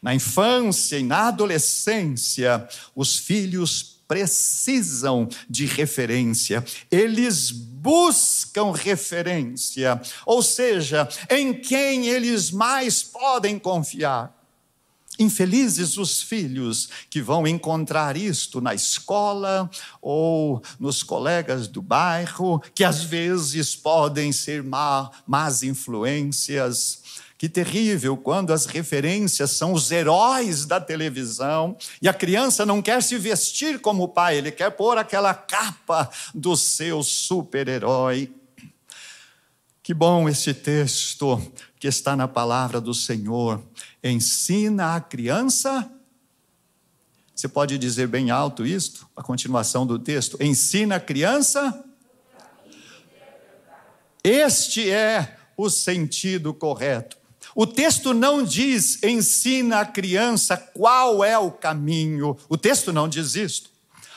Na 0.00 0.14
infância 0.14 0.96
e 0.96 1.02
na 1.02 1.26
adolescência, 1.26 2.68
os 2.94 3.18
filhos 3.18 3.92
precisam 4.12 5.26
de 5.48 5.64
referência, 5.64 6.62
eles 6.90 7.50
buscam 7.50 8.70
referência, 8.70 9.98
ou 10.26 10.42
seja, 10.42 11.08
em 11.30 11.54
quem 11.54 12.08
eles 12.08 12.50
mais 12.50 13.02
podem 13.02 13.58
confiar. 13.58 14.38
Infelizes 15.18 15.96
os 15.96 16.20
filhos 16.20 16.90
que 17.08 17.22
vão 17.22 17.46
encontrar 17.46 18.14
isto 18.14 18.60
na 18.60 18.74
escola 18.74 19.70
ou 20.02 20.62
nos 20.78 21.02
colegas 21.02 21.66
do 21.66 21.80
bairro, 21.80 22.62
que 22.74 22.84
às 22.84 23.02
vezes 23.02 23.74
podem 23.74 24.30
ser 24.30 24.62
má, 24.62 25.10
más 25.26 25.62
influências 25.62 27.00
que 27.42 27.48
terrível 27.48 28.16
quando 28.16 28.52
as 28.52 28.66
referências 28.66 29.50
são 29.50 29.72
os 29.72 29.90
heróis 29.90 30.64
da 30.64 30.80
televisão 30.80 31.76
e 32.00 32.08
a 32.08 32.14
criança 32.14 32.64
não 32.64 32.80
quer 32.80 33.02
se 33.02 33.18
vestir 33.18 33.80
como 33.80 34.04
o 34.04 34.08
pai, 34.08 34.36
ele 34.36 34.52
quer 34.52 34.70
pôr 34.70 34.96
aquela 34.96 35.34
capa 35.34 36.08
do 36.32 36.56
seu 36.56 37.02
super-herói. 37.02 38.32
Que 39.82 39.92
bom 39.92 40.28
esse 40.28 40.54
texto 40.54 41.42
que 41.80 41.88
está 41.88 42.14
na 42.14 42.28
palavra 42.28 42.80
do 42.80 42.94
Senhor. 42.94 43.60
Ensina 44.04 44.94
a 44.94 45.00
criança. 45.00 45.90
Você 47.34 47.48
pode 47.48 47.76
dizer 47.76 48.06
bem 48.06 48.30
alto 48.30 48.64
isto, 48.64 49.04
a 49.16 49.22
continuação 49.24 49.84
do 49.84 49.98
texto. 49.98 50.40
Ensina 50.40 50.94
a 50.94 51.00
criança. 51.00 51.84
Este 54.22 54.88
é 54.88 55.36
o 55.56 55.68
sentido 55.68 56.54
correto. 56.54 57.20
O 57.54 57.66
texto 57.66 58.14
não 58.14 58.42
diz 58.42 59.02
ensina 59.02 59.80
a 59.80 59.84
criança 59.84 60.56
qual 60.56 61.22
é 61.22 61.36
o 61.36 61.50
caminho. 61.50 62.36
O 62.48 62.56
texto 62.56 62.92
não 62.92 63.08
diz 63.08 63.34
isto. 63.34 63.72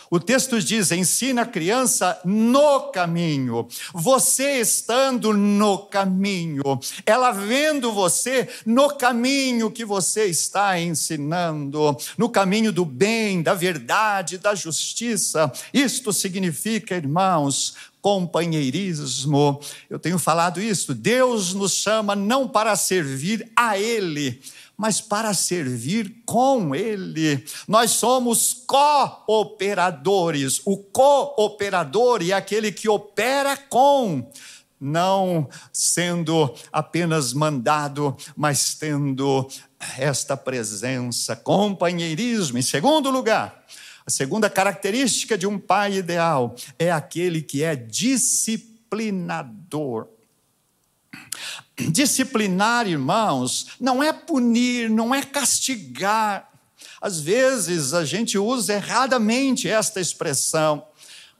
O 0.09 0.19
texto 0.19 0.61
diz: 0.61 0.91
ensina 0.91 1.41
a 1.41 1.45
criança 1.45 2.19
no 2.23 2.91
caminho. 2.91 3.67
Você 3.93 4.59
estando 4.59 5.33
no 5.33 5.79
caminho, 5.79 6.79
ela 7.05 7.31
vendo 7.31 7.91
você 7.91 8.47
no 8.65 8.89
caminho 8.89 9.71
que 9.71 9.83
você 9.83 10.25
está 10.25 10.79
ensinando, 10.79 11.97
no 12.17 12.29
caminho 12.29 12.71
do 12.71 12.85
bem, 12.85 13.41
da 13.41 13.53
verdade, 13.53 14.37
da 14.37 14.53
justiça. 14.53 15.51
Isto 15.73 16.13
significa, 16.13 16.95
irmãos, 16.95 17.75
companheirismo. 18.05 19.59
Eu 19.89 19.97
tenho 19.97 20.19
falado 20.19 20.61
isso. 20.61 20.93
Deus 20.93 21.55
nos 21.55 21.71
chama 21.71 22.15
não 22.15 22.47
para 22.47 22.75
servir 22.75 23.51
a 23.55 23.79
Ele, 23.79 24.39
mas 24.77 25.01
para 25.01 25.33
servir 25.33 26.21
com 26.23 26.75
Ele. 26.75 27.43
Nós 27.67 27.89
somos 27.89 28.63
cooperadores. 28.67 30.61
O 30.65 30.77
cooperador 30.77 32.21
é 32.21 32.33
aquele 32.33 32.71
que 32.71 32.87
opera 32.87 33.57
com 33.57 34.31
não 34.79 35.49
sendo 35.73 36.53
apenas 36.71 37.33
mandado, 37.33 38.15
mas 38.37 38.75
tendo 38.75 39.49
esta 39.97 40.37
presença, 40.37 41.35
companheirismo. 41.35 42.59
Em 42.59 42.61
segundo 42.61 43.09
lugar, 43.09 43.65
a 44.05 44.11
segunda 44.11 44.49
característica 44.49 45.37
de 45.37 45.47
um 45.47 45.57
pai 45.57 45.95
ideal 45.95 46.53
é 46.77 46.91
aquele 46.91 47.41
que 47.41 47.63
é 47.63 47.73
disciplinador. 47.75 50.09
Disciplinar, 51.75 52.87
irmãos, 52.87 53.69
não 53.79 54.03
é 54.03 54.13
punir, 54.13 54.91
não 54.91 55.13
é 55.13 55.21
castigar. 55.23 56.49
Às 57.01 57.19
vezes 57.19 57.93
a 57.93 58.05
gente 58.05 58.37
usa 58.37 58.75
erradamente 58.75 59.67
esta 59.67 59.99
expressão. 59.99 60.85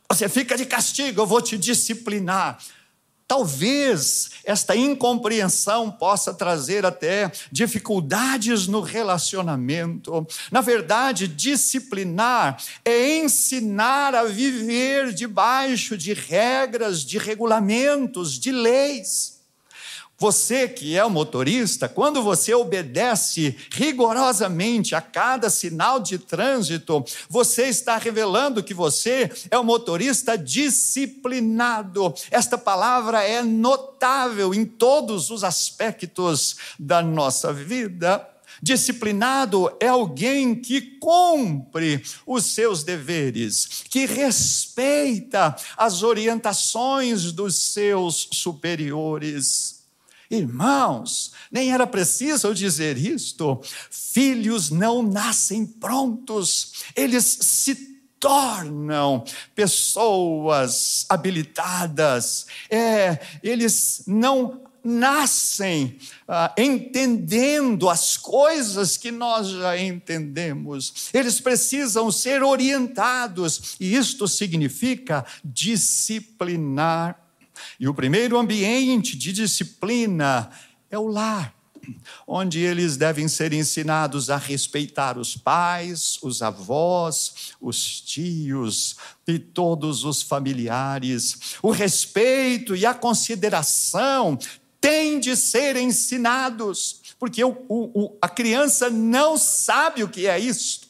Você 0.10 0.28
fica 0.28 0.58
de 0.58 0.66
castigo, 0.66 1.22
eu 1.22 1.28
vou 1.28 1.42
te 1.42 1.58
disciplinar. 1.58 2.58
Talvez 3.28 4.30
esta 4.44 4.76
incompreensão 4.76 5.90
possa 5.90 6.32
trazer 6.32 6.86
até 6.86 7.32
dificuldades 7.52 8.68
no 8.68 8.82
relacionamento. 8.82 10.28
Na 10.52 10.62
verdade, 10.62 11.28
disciplinar 11.28 12.62
é 12.84 13.18
ensinar 13.18 14.14
a 14.14 14.26
viver 14.26 15.12
debaixo 15.12 15.98
de 15.98 16.14
regras, 16.14 17.04
de 17.04 17.18
regulamentos, 17.18 18.38
de 18.40 18.52
leis. 18.52 19.35
Você 20.18 20.70
que 20.70 20.98
é 20.98 21.04
o 21.04 21.10
motorista, 21.10 21.90
quando 21.90 22.24
você 22.24 22.54
obedece 22.54 23.54
rigorosamente 23.70 24.96
a 24.96 25.02
cada 25.02 25.50
sinal 25.50 26.00
de 26.00 26.18
trânsito, 26.18 27.04
você 27.30 27.64
está 27.64 27.98
revelando 27.98 28.64
que 28.64 28.74
você 28.74 29.30
é 29.52 29.60
um 29.60 29.64
motorista 29.64 30.38
disciplinado. 30.38 32.14
Esta 32.32 32.58
palavra 32.58 33.24
é 33.24 33.42
notável 33.42 34.54
em 34.54 34.64
todos 34.64 35.30
os 35.30 35.44
aspectos 35.44 36.56
da 36.80 37.02
nossa 37.02 37.52
vida. 37.52 38.26
Disciplinado 38.62 39.76
é 39.82 39.88
alguém 39.88 40.56
que 40.56 40.82
cumpre 40.98 42.02
os 42.26 42.46
seus 42.46 42.84
deveres, 42.84 43.84
que 43.90 44.06
respeita 44.06 45.54
as 45.76 46.04
orientações 46.04 47.34
dos 47.34 47.58
seus 47.58 48.30
superiores. 48.32 49.85
Irmãos, 50.30 51.32
nem 51.52 51.72
era 51.72 51.86
preciso 51.86 52.48
eu 52.48 52.54
dizer 52.54 52.98
isto. 52.98 53.62
Filhos 53.90 54.70
não 54.70 55.04
nascem 55.04 55.66
prontos, 55.66 56.86
eles 56.96 57.26
se 57.26 57.96
tornam 58.20 59.24
pessoas 59.54 61.06
habilitadas. 61.10 62.48
É, 62.70 63.20
eles 63.44 64.04
não 64.08 64.62
nascem 64.86 65.98
ah, 66.28 66.54
entendendo 66.56 67.90
as 67.90 68.18
coisas 68.18 68.98
que 68.98 69.12
nós 69.12 69.48
já 69.50 69.78
entendemos. 69.78 71.10
Eles 71.12 71.40
precisam 71.40 72.12
ser 72.12 72.44
orientados, 72.44 73.76
e 73.80 73.96
isto 73.96 74.28
significa 74.28 75.26
disciplinar 75.44 77.25
e 77.80 77.88
o 77.88 77.94
primeiro 77.94 78.38
ambiente 78.38 79.18
de 79.18 79.32
disciplina 79.32 80.50
é 80.90 80.98
o 80.98 81.08
lar. 81.08 81.54
onde 82.28 82.60
eles 82.60 82.98
devem 82.98 83.28
ser 83.28 83.54
ensinados 83.54 84.30
a 84.30 84.38
respeitar 84.38 85.18
os 85.18 85.38
pais, 85.38 86.18
os 86.22 86.42
avós, 86.42 87.54
os 87.62 88.02
tios 88.02 88.96
e 89.28 89.38
todos 89.38 90.04
os 90.04 90.22
familiares. 90.22 91.56
O 91.62 91.72
respeito 91.72 92.76
e 92.76 92.86
a 92.86 92.94
consideração 92.94 94.38
têm 94.82 95.20
de 95.20 95.36
ser 95.36 95.76
ensinados, 95.76 97.02
porque 97.18 97.44
o, 97.44 97.56
o, 97.70 98.18
a 98.22 98.30
criança 98.30 98.90
não 98.90 99.38
sabe 99.38 100.04
o 100.04 100.10
que 100.10 100.28
é 100.28 100.40
isto. 100.40 100.85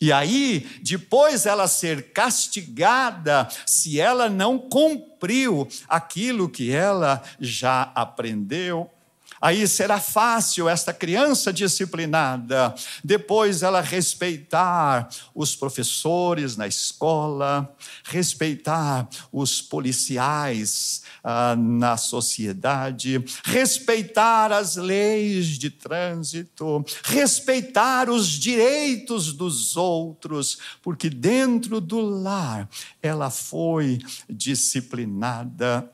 E 0.00 0.12
aí, 0.12 0.66
depois 0.82 1.46
ela 1.46 1.66
ser 1.66 2.12
castigada 2.12 3.48
se 3.66 3.98
ela 3.98 4.28
não 4.28 4.58
cumpriu 4.58 5.66
aquilo 5.88 6.48
que 6.48 6.70
ela 6.70 7.22
já 7.40 7.90
aprendeu. 7.94 8.90
Aí 9.40 9.66
será 9.68 10.00
fácil 10.00 10.68
esta 10.68 10.92
criança 10.92 11.52
disciplinada, 11.52 12.74
depois 13.04 13.62
ela 13.62 13.80
respeitar 13.80 15.08
os 15.34 15.54
professores 15.54 16.56
na 16.56 16.66
escola, 16.66 17.74
respeitar 18.04 19.08
os 19.30 19.60
policiais 19.60 21.02
ah, 21.22 21.54
na 21.56 21.96
sociedade, 21.96 23.22
respeitar 23.44 24.52
as 24.52 24.76
leis 24.76 25.58
de 25.58 25.70
trânsito, 25.70 26.84
respeitar 27.04 28.08
os 28.08 28.28
direitos 28.28 29.32
dos 29.32 29.76
outros, 29.76 30.58
porque 30.82 31.10
dentro 31.10 31.80
do 31.80 32.00
lar 32.00 32.68
ela 33.02 33.30
foi 33.30 33.98
disciplinada. 34.28 35.90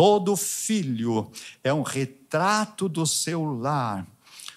Todo 0.00 0.34
filho 0.34 1.30
é 1.62 1.74
um 1.74 1.82
retrato 1.82 2.88
do 2.88 3.04
seu 3.04 3.44
lar. 3.44 4.06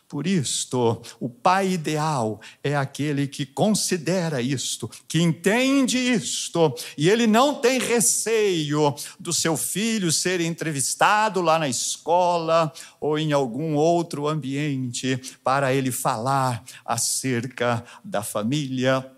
Por 0.07 0.25
isto, 0.25 1.01
o 1.19 1.27
pai 1.27 1.73
ideal 1.73 2.39
é 2.63 2.77
aquele 2.77 3.27
que 3.27 3.45
considera 3.45 4.41
isto, 4.41 4.89
que 5.05 5.21
entende 5.21 5.97
isto, 5.97 6.73
e 6.97 7.09
ele 7.09 7.27
não 7.27 7.55
tem 7.55 7.77
receio 7.77 8.95
do 9.19 9.33
seu 9.33 9.57
filho 9.57 10.13
ser 10.13 10.39
entrevistado 10.39 11.41
lá 11.41 11.59
na 11.59 11.67
escola 11.67 12.71
ou 13.01 13.19
em 13.19 13.33
algum 13.33 13.75
outro 13.75 14.29
ambiente 14.29 15.19
para 15.43 15.73
ele 15.73 15.91
falar 15.91 16.63
acerca 16.85 17.83
da 18.01 18.23
família. 18.23 19.12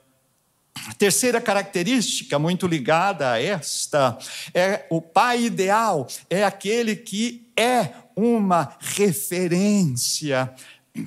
Terceira 0.98 1.42
característica, 1.42 2.38
muito 2.38 2.68
ligada 2.68 3.32
a 3.32 3.42
esta, 3.42 4.18
é 4.54 4.86
o 4.90 5.02
pai 5.02 5.44
ideal, 5.44 6.08
é 6.30 6.44
aquele 6.44 6.96
que 6.96 7.50
é 7.58 7.90
uma 8.16 8.78
referência 8.80 10.54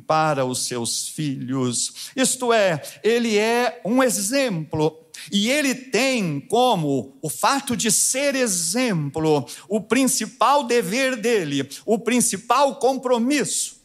para 0.07 0.45
os 0.45 0.67
seus 0.67 1.09
filhos. 1.09 2.11
Isto 2.15 2.53
é, 2.53 2.83
ele 3.03 3.39
é 3.39 3.81
um 3.85 4.03
exemplo. 4.03 5.05
E 5.33 5.51
ele 5.51 5.75
tem 5.75 6.39
como 6.39 7.17
o 7.21 7.29
fato 7.29 7.77
de 7.77 7.91
ser 7.91 8.37
exemplo 8.37 9.47
o 9.69 9.81
principal 9.81 10.65
dever 10.65 11.17
dele, 11.17 11.69
o 11.85 11.99
principal 11.99 12.77
compromisso. 12.77 13.78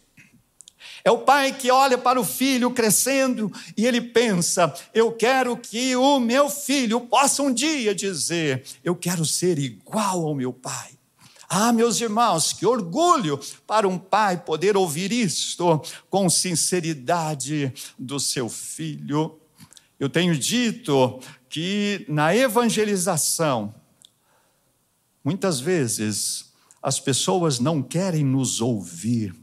É 1.05 1.11
o 1.11 1.17
pai 1.17 1.51
que 1.51 1.69
olha 1.69 1.97
para 1.97 2.19
o 2.19 2.23
filho 2.23 2.71
crescendo 2.71 3.51
e 3.75 3.85
ele 3.85 3.99
pensa: 3.99 4.73
eu 4.93 5.11
quero 5.11 5.57
que 5.57 5.95
o 5.95 6.17
meu 6.17 6.49
filho 6.49 7.01
possa 7.01 7.43
um 7.43 7.53
dia 7.53 7.93
dizer, 7.93 8.63
eu 8.83 8.95
quero 8.95 9.25
ser 9.25 9.59
igual 9.59 10.25
ao 10.25 10.33
meu 10.33 10.53
pai. 10.53 10.91
Ah, 11.49 11.73
meus 11.73 11.99
irmãos, 11.99 12.53
que 12.53 12.65
orgulho 12.65 13.39
para 13.67 13.87
um 13.87 13.99
pai 13.99 14.37
poder 14.37 14.77
ouvir 14.77 15.11
isto 15.11 15.81
com 16.09 16.29
sinceridade 16.29 17.71
do 17.99 18.19
seu 18.19 18.47
filho. 18.47 19.37
Eu 19.99 20.09
tenho 20.09 20.35
dito 20.35 21.19
que 21.49 22.05
na 22.07 22.35
evangelização, 22.35 23.75
muitas 25.23 25.59
vezes, 25.59 26.51
as 26.81 26.99
pessoas 26.99 27.59
não 27.59 27.83
querem 27.83 28.23
nos 28.23 28.59
ouvir 28.59 29.42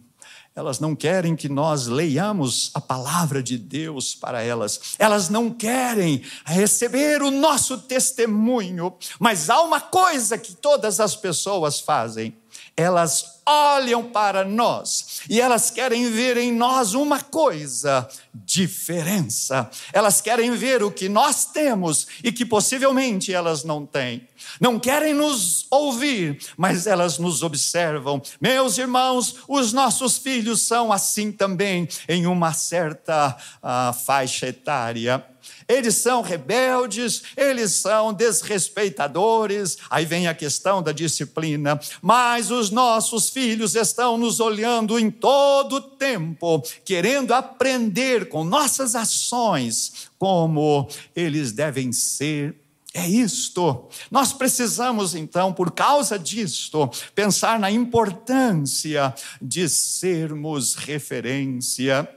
elas 0.60 0.78
não 0.78 0.94
querem 0.94 1.34
que 1.34 1.48
nós 1.48 1.86
leiamos 1.86 2.70
a 2.74 2.80
palavra 2.80 3.42
de 3.42 3.56
Deus 3.56 4.14
para 4.14 4.42
elas. 4.42 4.94
Elas 4.98 5.30
não 5.30 5.50
querem 5.50 6.22
receber 6.44 7.22
o 7.22 7.30
nosso 7.30 7.78
testemunho. 7.78 8.92
Mas 9.18 9.48
há 9.48 9.62
uma 9.62 9.80
coisa 9.80 10.36
que 10.36 10.54
todas 10.54 11.00
as 11.00 11.16
pessoas 11.16 11.80
fazem: 11.80 12.36
elas 12.76 13.40
olham 13.46 14.04
para 14.04 14.44
nós 14.44 15.22
e 15.28 15.40
elas 15.40 15.70
querem 15.70 16.10
ver 16.10 16.36
em 16.36 16.52
nós 16.52 16.94
uma 16.94 17.20
coisa, 17.20 18.08
diferença. 18.32 19.68
Elas 19.92 20.20
querem 20.20 20.52
ver 20.52 20.82
o 20.82 20.90
que 20.90 21.08
nós 21.08 21.46
temos 21.46 22.06
e 22.22 22.30
que 22.30 22.44
possivelmente 22.46 23.32
elas 23.32 23.64
não 23.64 23.84
têm. 23.84 24.28
Não 24.60 24.78
querem 24.78 25.14
nos 25.14 25.66
ouvir, 25.70 26.38
mas 26.56 26.86
elas 26.86 27.18
nos 27.18 27.42
observam. 27.42 28.22
Meus 28.40 28.78
irmãos, 28.78 29.36
os 29.48 29.72
nossos 29.72 30.18
filhos 30.18 30.62
são 30.62 30.92
assim 30.92 31.32
também, 31.32 31.88
em 32.08 32.26
uma 32.26 32.52
certa 32.52 33.36
uh, 33.62 33.92
faixa 33.92 34.46
etária 34.46 35.24
eles 35.70 35.94
são 35.96 36.20
rebeldes, 36.20 37.22
eles 37.36 37.72
são 37.72 38.12
desrespeitadores. 38.12 39.78
Aí 39.88 40.04
vem 40.04 40.26
a 40.26 40.34
questão 40.34 40.82
da 40.82 40.92
disciplina. 40.92 41.78
Mas 42.02 42.50
os 42.50 42.70
nossos 42.70 43.30
filhos 43.30 43.74
estão 43.74 44.18
nos 44.18 44.40
olhando 44.40 44.98
em 44.98 45.10
todo 45.10 45.74
o 45.74 45.80
tempo, 45.80 46.62
querendo 46.84 47.32
aprender 47.32 48.28
com 48.28 48.42
nossas 48.44 48.94
ações 48.94 50.10
como 50.18 50.88
eles 51.14 51.52
devem 51.52 51.92
ser 51.92 52.56
é 52.92 53.08
isto. 53.08 53.88
Nós 54.10 54.32
precisamos, 54.32 55.14
então, 55.14 55.52
por 55.52 55.70
causa 55.70 56.18
disto, 56.18 56.90
pensar 57.14 57.58
na 57.58 57.70
importância 57.70 59.14
de 59.40 59.68
sermos 59.68 60.74
referência. 60.74 62.08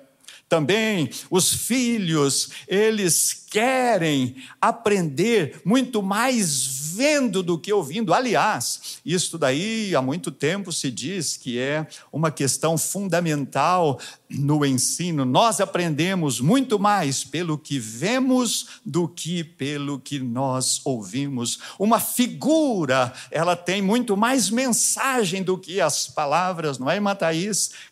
Também 0.49 1.09
os 1.29 1.53
filhos, 1.53 2.49
eles 2.67 3.42
querem 3.53 4.35
aprender 4.59 5.61
muito 5.63 6.01
mais 6.01 6.81
vendo 6.95 7.43
do 7.43 7.57
que 7.57 7.71
ouvindo. 7.71 8.13
Aliás, 8.13 8.99
isso 9.05 9.37
daí 9.37 9.95
há 9.95 10.01
muito 10.01 10.31
tempo 10.31 10.71
se 10.71 10.89
diz 10.89 11.37
que 11.37 11.59
é 11.59 11.85
uma 12.11 12.31
questão 12.31 12.77
fundamental 12.79 13.99
no 14.29 14.65
ensino. 14.65 15.23
Nós 15.23 15.61
aprendemos 15.61 16.39
muito 16.39 16.79
mais 16.79 17.23
pelo 17.23 17.57
que 17.57 17.77
vemos 17.77 18.81
do 18.83 19.07
que 19.07 19.43
pelo 19.43 19.99
que 19.99 20.19
nós 20.19 20.81
ouvimos. 20.83 21.59
Uma 21.77 21.99
figura, 21.99 23.13
ela 23.29 23.55
tem 23.55 23.81
muito 23.81 24.17
mais 24.17 24.49
mensagem 24.49 25.43
do 25.43 25.57
que 25.57 25.79
as 25.79 26.07
palavras, 26.07 26.79
não 26.79 26.89
é, 26.89 26.95
irmã 26.95 27.15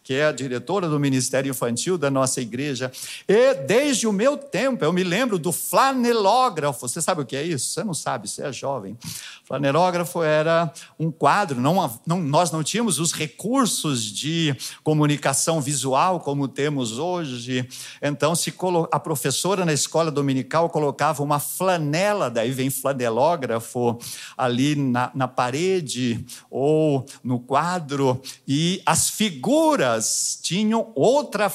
que 0.03 0.13
é 0.15 0.25
a 0.25 0.31
diretora 0.31 0.89
do 0.89 0.99
Ministério 0.99 1.51
Infantil 1.51 1.97
da 1.97 2.09
nossa 2.09 2.41
igreja? 2.41 2.91
E 3.27 3.53
desde 3.53 4.07
o 4.07 4.13
meu 4.13 4.37
tempo, 4.37 4.83
eu 4.83 4.91
me 4.91 5.03
lembro 5.03 5.37
do 5.37 5.50
flanelógrafo. 5.51 6.87
Você 6.87 7.01
sabe 7.01 7.21
o 7.21 7.25
que 7.25 7.35
é 7.35 7.43
isso? 7.43 7.73
Você 7.73 7.83
não 7.83 7.93
sabe, 7.93 8.27
você 8.27 8.43
é 8.43 8.51
jovem. 8.51 8.97
Flanerógrafo 9.43 10.23
era 10.23 10.71
um 10.99 11.11
quadro, 11.11 11.59
não, 11.59 11.99
não, 12.05 12.21
nós 12.21 12.51
não 12.51 12.63
tínhamos 12.63 12.99
os 12.99 13.11
recursos 13.11 14.03
de 14.03 14.55
comunicação 14.83 15.59
visual 15.59 16.19
como 16.19 16.47
temos 16.47 16.97
hoje. 16.97 17.67
Então, 18.01 18.35
se 18.35 18.53
a 18.91 18.99
professora 18.99 19.65
na 19.65 19.73
escola 19.73 20.09
dominical 20.09 20.69
colocava 20.69 21.23
uma 21.23 21.39
flanela, 21.39 22.29
daí 22.29 22.51
vem 22.51 22.69
flanelógrafo, 22.69 23.97
ali 24.37 24.75
na, 24.75 25.11
na 25.13 25.27
parede 25.27 26.25
ou 26.49 27.05
no 27.23 27.39
quadro, 27.39 28.21
e 28.47 28.81
as 28.85 29.09
figuras 29.09 30.39
tinham 30.41 30.91
outra 30.95 31.49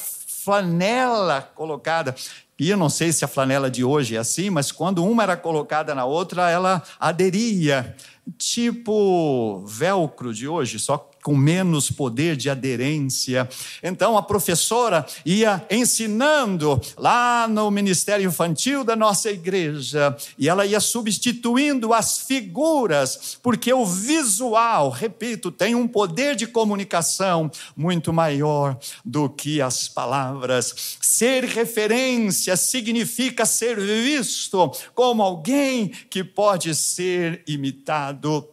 flanela 0.47 1.41
colocada. 1.41 2.15
E 2.59 2.69
eu 2.69 2.77
não 2.77 2.89
sei 2.89 3.11
se 3.11 3.23
a 3.23 3.27
flanela 3.27 3.69
de 3.69 3.83
hoje 3.83 4.15
é 4.15 4.19
assim, 4.19 4.49
mas 4.49 4.71
quando 4.71 5.05
uma 5.05 5.23
era 5.23 5.37
colocada 5.37 5.93
na 5.93 6.05
outra, 6.05 6.49
ela 6.49 6.81
aderia. 6.99 7.95
Tipo 8.37 9.63
velcro 9.65 10.33
de 10.33 10.47
hoje, 10.47 10.79
só 10.79 11.09
com 11.27 11.35
menos 11.35 11.91
poder 11.91 12.37
de 12.37 12.49
aderência. 12.49 13.49
Então 13.83 14.17
a 14.17 14.23
professora 14.23 15.05
ia 15.25 15.61
ensinando 15.69 16.79
lá 16.95 17.49
no 17.49 17.69
ministério 17.69 18.25
infantil 18.25 18.81
da 18.81 18.95
nossa 18.95 19.29
igreja 19.29 20.15
e 20.37 20.47
ela 20.47 20.65
ia 20.65 20.79
substituindo 20.79 21.93
as 21.93 22.19
figuras, 22.19 23.37
porque 23.43 23.73
o 23.73 23.85
visual, 23.85 24.89
repito, 24.89 25.51
tem 25.51 25.75
um 25.75 25.85
poder 25.85 26.33
de 26.33 26.47
comunicação 26.47 27.51
muito 27.75 28.13
maior 28.13 28.79
do 29.03 29.27
que 29.27 29.61
as 29.61 29.89
palavras. 29.89 30.97
Ser 31.01 31.43
referência 31.43 32.55
significa 32.55 33.45
ser 33.45 33.77
visto 33.77 34.71
como 34.95 35.21
alguém 35.21 35.89
que 36.09 36.23
pode 36.23 36.73
ser 36.73 37.43
imitado. 37.45 38.47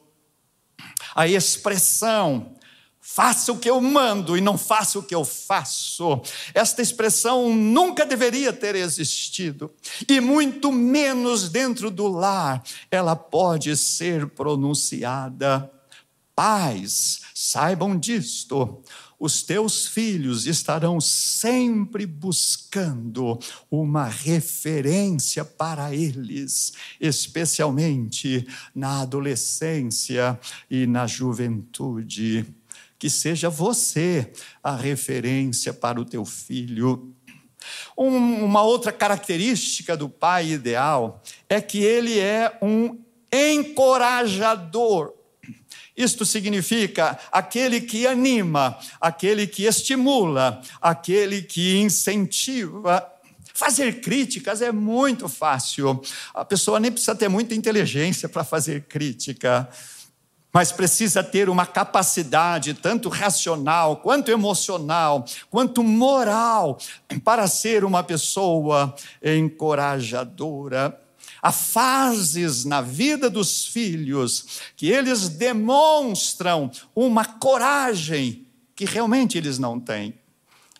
A 1.15 1.29
expressão 1.29 2.53
Faça 3.07 3.53
o 3.53 3.59
que 3.59 3.69
eu 3.69 3.79
mando 3.83 4.35
e 4.35 4.40
não 4.40 4.57
faça 4.57 4.99
o 4.99 5.03
que 5.03 5.14
eu 5.14 5.27
faço. 5.27 6.23
Esta 6.55 6.81
expressão 6.81 7.55
nunca 7.55 8.07
deveria 8.07 8.51
ter 8.51 8.75
existido, 8.75 9.71
e 10.09 10.21
muito 10.21 10.73
menos 10.73 11.51
dentro 11.51 11.90
do 11.90 12.09
lar 12.09 12.64
ela 12.90 13.14
pode 13.14 13.77
ser 13.77 14.27
pronunciada. 14.29 15.71
Pais, 16.35 17.21
saibam 17.35 17.97
disto 17.97 18.83
os 19.19 19.43
teus 19.43 19.87
filhos 19.87 20.47
estarão 20.47 21.01
sempre 21.01 22.05
buscando 22.05 23.38
uma 23.71 24.07
referência 24.07 25.45
para 25.45 25.95
eles, 25.95 26.73
especialmente 27.01 28.47
na 28.75 29.01
adolescência 29.01 30.38
e 30.71 30.87
na 30.87 31.07
juventude. 31.07 32.45
Que 33.05 33.11
seja 33.11 33.51
você 33.51 34.33
a 34.62 34.75
referência 34.75 35.75
para 35.75 36.01
o 36.01 36.07
teu 36.07 36.25
filho. 36.25 37.14
Um, 37.99 38.43
uma 38.43 38.62
outra 38.62 38.90
característica 38.90 39.95
do 39.95 40.09
pai 40.09 40.53
ideal 40.53 41.23
é 41.47 41.61
que 41.61 41.85
ele 41.85 42.19
é 42.19 42.57
um 42.62 42.99
encorajador. 43.31 45.12
Isto 45.95 46.25
significa 46.25 47.19
aquele 47.31 47.83
que 47.83 48.07
anima, 48.07 48.79
aquele 48.99 49.47
que 49.47 49.64
estimula, 49.64 50.62
aquele 50.81 51.43
que 51.43 51.77
incentiva. 51.77 53.07
Fazer 53.53 54.01
críticas 54.01 54.62
é 54.62 54.73
muito 54.73 55.29
fácil. 55.29 56.01
A 56.33 56.43
pessoa 56.43 56.81
nem 56.81 56.90
precisa 56.90 57.14
ter 57.14 57.29
muita 57.29 57.55
inteligência 57.55 58.31
para 58.31 58.45
fazer 58.45 58.85
crítica, 58.85 59.69
mas 60.55 60.71
precisa 60.71 61.21
ter 61.21 61.49
uma 61.49 61.67
capacidade, 61.67 62.75
tanto 62.75 63.09
racional, 63.09 63.97
quanto 63.97 64.31
emocional, 64.31 65.25
quanto 65.51 65.83
moral, 65.83 66.79
para 67.25 67.49
ser 67.49 67.85
uma 67.85 68.05
pessoa 68.05 68.95
encorajadora. 69.21 70.97
Há 71.43 71.51
fases 71.51 72.64
na 72.64 72.81
vida 72.81 73.29
dos 73.29 73.67
filhos 73.67 74.61
que 74.77 74.93
eles 74.93 75.29
demonstram 75.29 76.71
uma 76.95 77.25
coragem 77.25 78.47
que 78.77 78.85
realmente 78.85 79.37
eles 79.37 79.59
não 79.59 79.81
têm. 79.81 80.14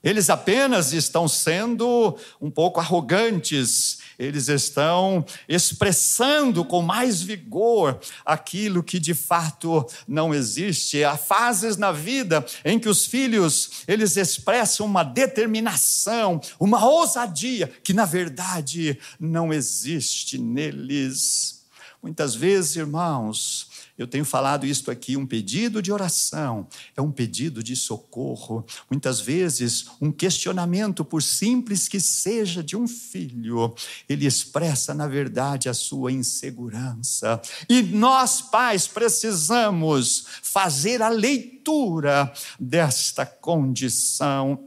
Eles 0.05 0.31
apenas 0.31 0.93
estão 0.93 1.27
sendo 1.27 2.17
um 2.41 2.51
pouco 2.51 2.79
arrogantes, 2.79 3.99
eles 4.19 4.49
estão 4.49 5.25
expressando 5.49 6.65
com 6.65 6.83
mais 6.83 7.23
vigor 7.23 7.99
aquilo 8.25 8.83
que 8.83 8.99
de 8.99 9.15
fato 9.15 9.87
não 10.07 10.35
existe. 10.35 11.03
Há 11.05 11.17
fases 11.17 11.77
na 11.77 11.93
vida 11.93 12.45
em 12.65 12.79
que 12.79 12.89
os 12.89 13.07
filhos, 13.07 13.83
eles 13.87 14.17
expressam 14.17 14.87
uma 14.87 15.03
determinação, 15.03 16.41
uma 16.59 16.85
ousadia 16.85 17.71
que 17.83 17.93
na 17.93 18.05
verdade 18.05 18.99
não 19.19 19.53
existe 19.53 20.39
neles. 20.39 21.63
Muitas 22.03 22.35
vezes, 22.35 22.77
irmãos, 22.77 23.69
eu 23.97 24.09
tenho 24.09 24.25
falado 24.25 24.67
isto 24.67 24.91
aqui, 24.91 25.17
um 25.17 25.25
pedido 25.25 25.81
de 25.81 25.93
oração 25.93 26.67
é 26.97 27.01
um 27.01 27.13
pedido 27.13 27.63
de 27.63 27.77
socorro. 27.77 28.67
Muitas 28.91 29.21
vezes, 29.21 29.87
um 30.01 30.11
questionamento, 30.11 31.05
por 31.05 31.23
simples 31.23 31.87
que 31.87 32.01
seja, 32.01 32.61
de 32.61 32.77
um 32.77 32.89
filho, 32.89 33.73
ele 34.09 34.27
expressa, 34.27 34.93
na 34.93 35.07
verdade, 35.07 35.69
a 35.69 35.75
sua 35.75 36.11
insegurança. 36.11 37.41
E 37.69 37.83
nós, 37.83 38.43
pais, 38.43 38.89
precisamos 38.89 40.27
fazer 40.43 41.01
a 41.01 41.09
leitura 41.09 42.33
desta 42.59 43.25
condição. 43.25 44.59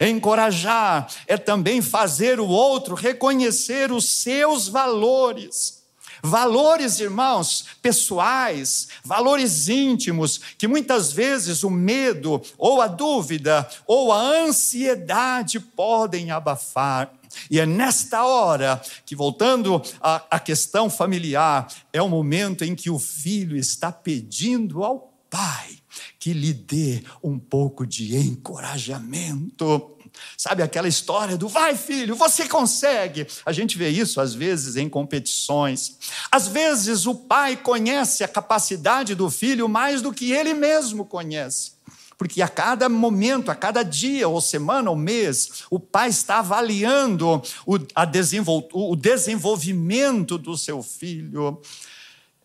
Encorajar 0.00 1.06
é 1.26 1.36
também 1.36 1.82
fazer 1.82 2.40
o 2.40 2.46
outro 2.46 2.94
reconhecer 2.94 3.92
os 3.92 4.08
seus 4.08 4.68
valores. 4.68 5.83
Valores, 6.26 7.00
irmãos, 7.00 7.66
pessoais, 7.82 8.88
valores 9.04 9.68
íntimos, 9.68 10.40
que 10.56 10.66
muitas 10.66 11.12
vezes 11.12 11.62
o 11.62 11.68
medo, 11.68 12.40
ou 12.56 12.80
a 12.80 12.86
dúvida, 12.86 13.68
ou 13.86 14.10
a 14.10 14.18
ansiedade 14.18 15.60
podem 15.60 16.30
abafar. 16.30 17.12
E 17.50 17.60
é 17.60 17.66
nesta 17.66 18.24
hora 18.24 18.80
que, 19.04 19.14
voltando 19.14 19.82
à, 20.00 20.24
à 20.30 20.40
questão 20.40 20.88
familiar, 20.88 21.68
é 21.92 22.00
o 22.00 22.08
momento 22.08 22.64
em 22.64 22.74
que 22.74 22.88
o 22.88 22.98
filho 22.98 23.54
está 23.54 23.92
pedindo 23.92 24.82
ao 24.82 25.12
pai 25.28 25.76
que 26.18 26.32
lhe 26.32 26.54
dê 26.54 27.02
um 27.22 27.38
pouco 27.38 27.86
de 27.86 28.16
encorajamento. 28.16 29.93
Sabe 30.36 30.62
aquela 30.62 30.88
história 30.88 31.36
do 31.36 31.48
vai, 31.48 31.76
filho, 31.76 32.16
você 32.16 32.48
consegue? 32.48 33.26
A 33.44 33.52
gente 33.52 33.78
vê 33.78 33.88
isso 33.88 34.20
às 34.20 34.34
vezes 34.34 34.76
em 34.76 34.88
competições. 34.88 35.98
Às 36.30 36.48
vezes 36.48 37.06
o 37.06 37.14
pai 37.14 37.56
conhece 37.56 38.24
a 38.24 38.28
capacidade 38.28 39.14
do 39.14 39.30
filho 39.30 39.68
mais 39.68 40.02
do 40.02 40.12
que 40.12 40.32
ele 40.32 40.54
mesmo 40.54 41.04
conhece. 41.04 41.74
Porque 42.16 42.40
a 42.40 42.48
cada 42.48 42.88
momento, 42.88 43.50
a 43.50 43.54
cada 43.54 43.82
dia, 43.82 44.28
ou 44.28 44.40
semana, 44.40 44.90
ou 44.90 44.96
mês, 44.96 45.64
o 45.70 45.80
pai 45.80 46.10
está 46.10 46.38
avaliando 46.38 47.42
o, 47.66 47.78
desenvol 48.06 48.68
o 48.72 48.94
desenvolvimento 48.94 50.38
do 50.38 50.56
seu 50.56 50.82
filho. 50.82 51.60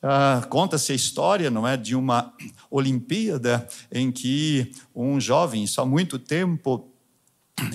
Ah, 0.02 0.46
Conta-se 0.50 0.92
a 0.92 0.96
história, 0.96 1.52
não 1.52 1.68
é, 1.68 1.78
de 1.78 1.96
uma 1.96 2.34
Olimpíada 2.72 3.68
em 3.92 4.12
que 4.12 4.72
um 4.96 5.20
jovem, 5.20 5.68
só 5.68 5.86
muito 5.86 6.18
tempo, 6.18 6.89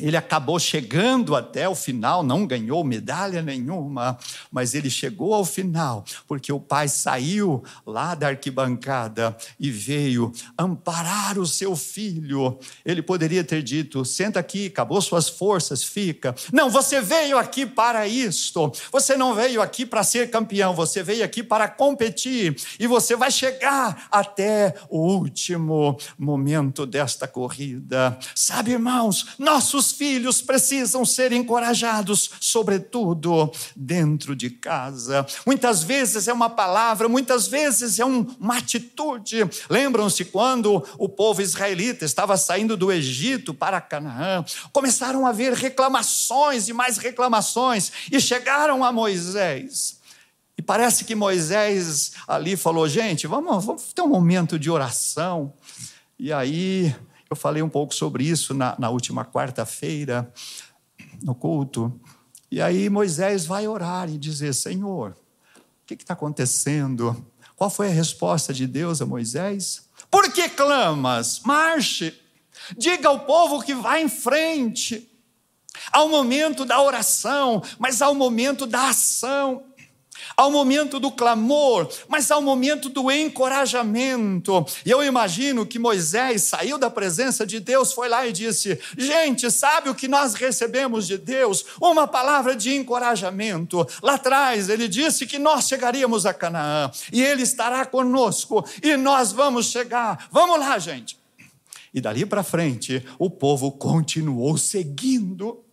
ele 0.01 0.17
acabou 0.17 0.59
chegando 0.59 1.35
até 1.35 1.69
o 1.69 1.75
final, 1.75 2.23
não 2.23 2.47
ganhou 2.47 2.85
medalha 2.85 3.43
nenhuma, 3.43 4.19
mas 4.51 4.75
ele 4.75 4.91
chegou 4.91 5.35
ao 5.35 5.45
final, 5.45 6.05
porque 6.27 6.53
o 6.53 6.61
pai 6.61 6.89
saiu 6.89 7.63
lá 7.87 8.15
da 8.15 8.29
arquibancada 8.29 9.37
e 9.59 9.71
veio 9.71 10.33
amparar 10.59 11.39
o 11.39 11.47
seu 11.47 11.77
filho. 11.77 12.59
Ele 12.85 13.03
poderia 13.03 13.45
ter 13.45 13.63
dito: 13.63 14.05
senta 14.05 14.41
aqui, 14.41 14.67
acabou 14.67 15.01
suas 15.01 15.29
forças, 15.29 15.83
fica. 15.83 16.35
Não, 16.53 16.71
você 16.71 17.01
veio 17.01 17.39
aqui 17.39 17.67
para 17.67 18.07
isto, 18.07 18.73
você 18.91 19.17
não 19.17 19.35
veio 19.35 19.61
aqui 19.61 19.87
para 19.87 20.03
ser 20.03 20.31
campeão, 20.31 20.75
você 20.75 21.03
veio 21.03 21.25
aqui 21.25 21.43
para 21.43 21.69
competir 21.69 22.57
e 22.79 22.87
você 22.87 23.17
vai 23.17 23.31
chegar 23.31 24.07
até 24.11 24.75
o 24.89 24.99
último 24.99 25.97
momento 26.19 26.87
desta 26.87 27.27
corrida. 27.27 28.19
Sabe, 28.35 28.73
irmãos, 28.73 29.27
nosso 29.39 29.74
nossos 29.75 29.91
filhos 29.91 30.41
precisam 30.41 31.05
ser 31.05 31.33
encorajados, 31.33 32.31
sobretudo 32.39 33.51
dentro 33.75 34.37
de 34.37 34.49
casa. 34.49 35.27
Muitas 35.45 35.83
vezes 35.83 36.29
é 36.29 36.33
uma 36.33 36.49
palavra, 36.49 37.09
muitas 37.09 37.49
vezes 37.49 37.99
é 37.99 38.05
um, 38.05 38.21
uma 38.39 38.59
atitude. 38.59 39.39
Lembram-se 39.69 40.27
quando 40.27 40.85
o 40.97 41.09
povo 41.09 41.43
israelita 41.43 42.05
estava 42.05 42.37
saindo 42.37 42.77
do 42.77 42.93
Egito 42.93 43.53
para 43.53 43.81
Canaã? 43.81 44.45
Começaram 44.73 45.27
a 45.27 45.31
haver 45.31 45.53
reclamações 45.53 46.69
e 46.69 46.73
mais 46.73 46.97
reclamações, 46.97 47.91
e 48.13 48.21
chegaram 48.21 48.85
a 48.85 48.93
Moisés. 48.93 49.99
E 50.57 50.63
parece 50.63 51.05
que 51.05 51.17
Moisés 51.17 52.13
ali 52.29 52.57
falou: 52.57 52.89
gente, 52.89 53.27
vamos, 53.27 53.65
vamos 53.65 53.93
ter 53.93 54.03
um 54.03 54.09
momento 54.09 54.57
de 54.57 54.71
oração. 54.71 55.53
E 56.17 56.33
aí 56.33 56.95
eu 57.35 57.37
falei 57.37 57.63
um 57.63 57.69
pouco 57.69 57.93
sobre 57.93 58.25
isso 58.25 58.55
na, 58.55 58.77
na 58.79 58.89
última 58.89 59.25
quarta-feira, 59.25 60.33
no 61.21 61.35
culto. 61.35 62.01
E 62.51 62.63
aí 62.63 62.89
Moisés 62.89 63.45
vai 63.45 63.67
orar 63.67 64.09
e 64.09 64.17
dizer: 64.17 64.55
Senhor, 64.55 65.11
o 65.57 65.87
que 65.87 65.95
está 65.95 66.15
acontecendo? 66.15 67.27
Qual 67.57 67.69
foi 67.69 67.89
a 67.89 67.91
resposta 67.91 68.55
de 68.55 68.67
Deus 68.67 69.03
a 69.03 69.07
Moisés? 69.07 69.89
Por 70.11 70.33
que 70.33 70.49
clamas? 70.49 71.41
Marche. 71.41 72.15
Diga 72.79 73.09
ao 73.09 73.21
povo 73.21 73.63
que 73.63 73.75
vá 73.75 73.99
em 73.99 74.09
frente. 74.09 75.11
Há 75.91 76.03
o 76.05 76.09
momento 76.09 76.65
da 76.65 76.81
oração, 76.81 77.61
mas 77.79 78.01
há 78.01 78.09
o 78.09 78.15
momento 78.15 78.65
da 78.65 78.91
ação. 78.91 79.65
Há 80.37 80.47
o 80.47 80.51
momento 80.51 80.99
do 80.99 81.11
clamor, 81.11 81.89
mas 82.09 82.31
há 82.31 82.37
o 82.37 82.43
momento 82.43 82.89
do 82.89 83.11
encorajamento. 83.11 84.65
E 84.85 84.91
eu 84.91 85.03
imagino 85.05 85.67
que 85.67 85.79
Moisés 85.79 86.43
saiu 86.43 86.79
da 86.79 86.91
presença 86.91 87.47
de 87.47 87.61
Deus, 87.61 87.93
foi 87.93 88.09
lá 88.09 88.27
e 88.27 88.33
disse: 88.33 88.79
Gente, 88.97 89.51
sabe 89.51 89.89
o 89.89 89.95
que 89.95 90.09
nós 90.09 90.35
recebemos 90.35 91.07
de 91.07 91.19
Deus? 91.19 91.65
Uma 91.81 92.07
palavra 92.07 92.57
de 92.57 92.75
encorajamento. 92.75 93.87
Lá 94.03 94.15
atrás 94.15 94.69
ele 94.69 94.89
disse 94.89 95.27
que 95.27 95.39
nós 95.39 95.69
chegaríamos 95.69 96.27
a 96.27 96.35
Canaã 96.35 96.91
e 97.13 97.23
ele 97.23 97.43
estará 97.43 97.85
conosco 97.85 98.65
e 98.83 98.97
nós 98.97 99.33
vamos 99.33 99.67
chegar. 99.67 100.29
Vamos 100.31 100.59
lá, 100.59 100.79
gente. 100.79 101.19
E 101.93 102.01
dali 102.01 102.27
para 102.27 102.43
frente, 102.43 103.05
o 103.19 103.31
povo 103.31 103.71
continuou 103.71 104.59
seguindo. 104.59 105.64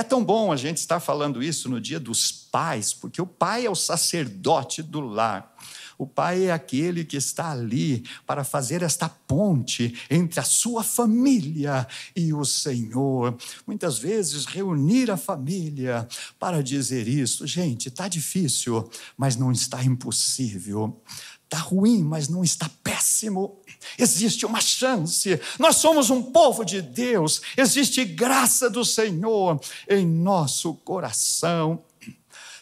É 0.00 0.02
tão 0.02 0.24
bom 0.24 0.50
a 0.50 0.56
gente 0.56 0.78
estar 0.78 0.98
falando 0.98 1.42
isso 1.42 1.68
no 1.68 1.78
dia 1.78 2.00
dos 2.00 2.32
pais, 2.32 2.94
porque 2.94 3.20
o 3.20 3.26
pai 3.26 3.66
é 3.66 3.70
o 3.70 3.74
sacerdote 3.74 4.82
do 4.82 4.98
lar. 4.98 5.54
O 5.98 6.06
pai 6.06 6.46
é 6.46 6.52
aquele 6.52 7.04
que 7.04 7.18
está 7.18 7.50
ali 7.50 8.02
para 8.26 8.42
fazer 8.42 8.80
esta 8.80 9.10
ponte 9.10 9.94
entre 10.08 10.40
a 10.40 10.42
sua 10.42 10.82
família 10.82 11.86
e 12.16 12.32
o 12.32 12.46
Senhor. 12.46 13.36
Muitas 13.66 13.98
vezes 13.98 14.46
reunir 14.46 15.10
a 15.10 15.18
família 15.18 16.08
para 16.38 16.62
dizer 16.62 17.06
isso, 17.06 17.46
gente, 17.46 17.88
está 17.88 18.08
difícil, 18.08 18.88
mas 19.18 19.36
não 19.36 19.52
está 19.52 19.84
impossível. 19.84 20.98
Está 21.44 21.58
ruim, 21.58 22.02
mas 22.02 22.26
não 22.26 22.42
está 22.42 22.70
péssimo. 22.82 23.59
Existe 23.98 24.46
uma 24.46 24.60
chance. 24.60 25.40
Nós 25.58 25.76
somos 25.76 26.10
um 26.10 26.22
povo 26.22 26.64
de 26.64 26.80
Deus. 26.80 27.40
Existe 27.56 28.04
graça 28.04 28.68
do 28.68 28.84
Senhor 28.84 29.60
em 29.88 30.06
nosso 30.06 30.74
coração. 30.74 31.82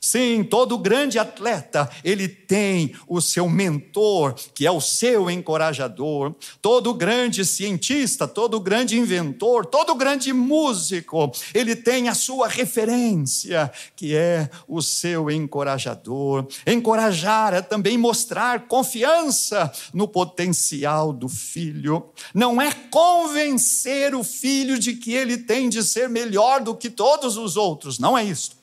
Sim, 0.00 0.44
todo 0.44 0.78
grande 0.78 1.18
atleta, 1.18 1.90
ele 2.04 2.28
tem 2.28 2.94
o 3.06 3.20
seu 3.20 3.48
mentor, 3.48 4.34
que 4.54 4.66
é 4.66 4.70
o 4.70 4.80
seu 4.80 5.30
encorajador. 5.30 6.34
Todo 6.62 6.94
grande 6.94 7.44
cientista, 7.44 8.28
todo 8.28 8.60
grande 8.60 8.98
inventor, 8.98 9.66
todo 9.66 9.94
grande 9.94 10.32
músico, 10.32 11.30
ele 11.52 11.74
tem 11.74 12.08
a 12.08 12.14
sua 12.14 12.48
referência, 12.48 13.70
que 13.96 14.14
é 14.14 14.48
o 14.66 14.80
seu 14.80 15.30
encorajador. 15.30 16.46
Encorajar 16.66 17.54
é 17.54 17.62
também 17.62 17.98
mostrar 17.98 18.66
confiança 18.66 19.70
no 19.92 20.06
potencial 20.06 21.12
do 21.12 21.28
filho. 21.28 22.10
Não 22.32 22.60
é 22.60 22.72
convencer 22.90 24.14
o 24.14 24.22
filho 24.22 24.78
de 24.78 24.94
que 24.94 25.12
ele 25.12 25.36
tem 25.38 25.68
de 25.68 25.82
ser 25.82 26.08
melhor 26.08 26.62
do 26.62 26.74
que 26.74 26.88
todos 26.90 27.36
os 27.36 27.56
outros, 27.56 27.98
não 27.98 28.16
é 28.16 28.24
isso 28.24 28.57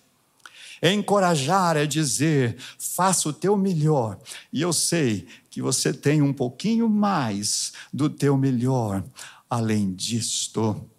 Encorajar 0.82 1.78
é 1.78 1.86
dizer: 1.86 2.58
faça 2.78 3.30
o 3.30 3.34
teu 3.34 3.58
melhor. 3.58 4.20
E 4.52 4.62
eu 4.62 4.74
sei 4.74 5.28
que 5.50 5.62
você 5.62 5.94
tem 5.94 6.22
um 6.22 6.34
pouquinho 6.34 6.90
mais 6.90 7.74
do 7.94 8.10
teu 8.10 8.38
melhor 8.38 9.04
além 9.50 9.94
disto. 9.94 10.90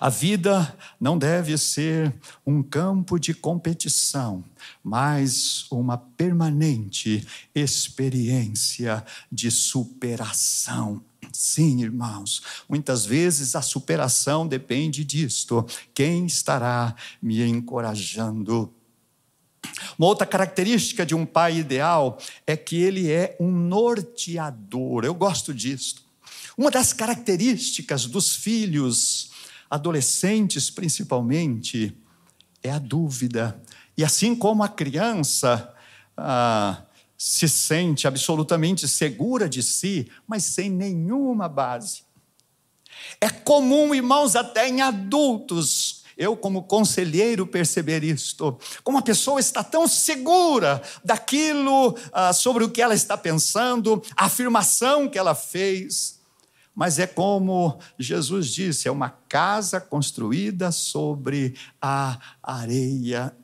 A 0.00 0.08
vida 0.08 0.76
não 1.00 1.18
deve 1.18 1.56
ser 1.58 2.14
um 2.46 2.62
campo 2.62 3.18
de 3.18 3.34
competição, 3.34 4.42
mas 4.82 5.66
uma 5.70 5.98
permanente 5.98 7.26
experiência 7.54 9.04
de 9.30 9.50
superação. 9.50 11.02
Sim, 11.32 11.82
irmãos, 11.82 12.42
muitas 12.68 13.04
vezes 13.04 13.56
a 13.56 13.62
superação 13.62 14.46
depende 14.46 15.04
disto. 15.04 15.66
Quem 15.92 16.26
estará 16.26 16.94
me 17.20 17.42
encorajando? 17.42 18.72
Uma 19.98 20.06
outra 20.06 20.26
característica 20.26 21.04
de 21.04 21.14
um 21.14 21.24
pai 21.24 21.58
ideal 21.58 22.18
é 22.46 22.56
que 22.56 22.76
ele 22.76 23.10
é 23.10 23.36
um 23.40 23.50
norteador. 23.50 25.04
Eu 25.04 25.14
gosto 25.14 25.52
disso. 25.54 26.04
Uma 26.56 26.70
das 26.70 26.92
características 26.92 28.06
dos 28.06 28.34
filhos, 28.36 29.30
adolescentes 29.68 30.70
principalmente, 30.70 31.96
é 32.62 32.70
a 32.70 32.78
dúvida. 32.78 33.60
E 33.96 34.04
assim 34.04 34.34
como 34.34 34.62
a 34.62 34.68
criança 34.68 35.72
ah, 36.16 36.82
se 37.16 37.48
sente 37.48 38.06
absolutamente 38.06 38.86
segura 38.86 39.48
de 39.48 39.62
si, 39.62 40.10
mas 40.26 40.44
sem 40.44 40.70
nenhuma 40.70 41.48
base. 41.48 42.02
É 43.20 43.28
comum, 43.28 43.94
irmãos, 43.94 44.36
até 44.36 44.68
em 44.68 44.80
adultos, 44.80 46.03
eu, 46.16 46.36
como 46.36 46.62
conselheiro, 46.62 47.46
perceber 47.46 48.04
isto. 48.04 48.58
Como 48.82 48.98
a 48.98 49.02
pessoa 49.02 49.40
está 49.40 49.64
tão 49.64 49.88
segura 49.88 50.82
daquilo 51.04 51.96
ah, 52.12 52.32
sobre 52.32 52.64
o 52.64 52.70
que 52.70 52.82
ela 52.82 52.94
está 52.94 53.16
pensando, 53.16 54.02
a 54.16 54.26
afirmação 54.26 55.08
que 55.08 55.18
ela 55.18 55.34
fez. 55.34 56.20
Mas 56.74 56.98
é 56.98 57.06
como 57.06 57.78
Jesus 57.98 58.48
disse: 58.48 58.88
é 58.88 58.90
uma 58.90 59.10
casa 59.10 59.80
construída 59.80 60.72
sobre 60.72 61.54
a 61.80 62.18
areia. 62.42 63.34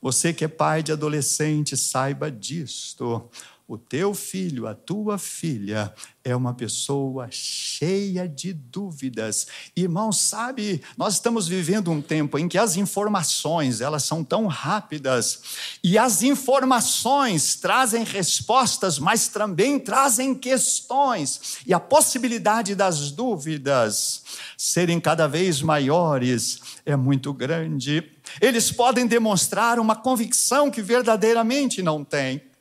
Você 0.00 0.32
que 0.32 0.44
é 0.44 0.48
pai 0.48 0.82
de 0.82 0.90
adolescente, 0.90 1.76
saiba 1.76 2.30
disto. 2.30 3.30
O 3.72 3.78
teu 3.78 4.12
filho, 4.12 4.66
a 4.66 4.74
tua 4.74 5.16
filha, 5.16 5.94
é 6.22 6.36
uma 6.36 6.52
pessoa 6.52 7.28
cheia 7.30 8.28
de 8.28 8.52
dúvidas. 8.52 9.46
Irmão, 9.74 10.12
sabe, 10.12 10.82
nós 10.94 11.14
estamos 11.14 11.48
vivendo 11.48 11.90
um 11.90 12.02
tempo 12.02 12.38
em 12.38 12.50
que 12.50 12.58
as 12.58 12.76
informações, 12.76 13.80
elas 13.80 14.04
são 14.04 14.22
tão 14.22 14.46
rápidas, 14.46 15.40
e 15.82 15.96
as 15.96 16.22
informações 16.22 17.56
trazem 17.56 18.04
respostas, 18.04 18.98
mas 18.98 19.28
também 19.28 19.80
trazem 19.80 20.34
questões, 20.34 21.56
e 21.66 21.72
a 21.72 21.80
possibilidade 21.80 22.74
das 22.74 23.10
dúvidas 23.10 24.22
serem 24.54 25.00
cada 25.00 25.26
vez 25.26 25.62
maiores 25.62 26.60
é 26.84 26.94
muito 26.94 27.32
grande. 27.32 28.06
Eles 28.38 28.70
podem 28.70 29.06
demonstrar 29.06 29.78
uma 29.78 29.96
convicção 29.96 30.70
que 30.70 30.82
verdadeiramente 30.82 31.80
não 31.80 32.04
têm 32.04 32.51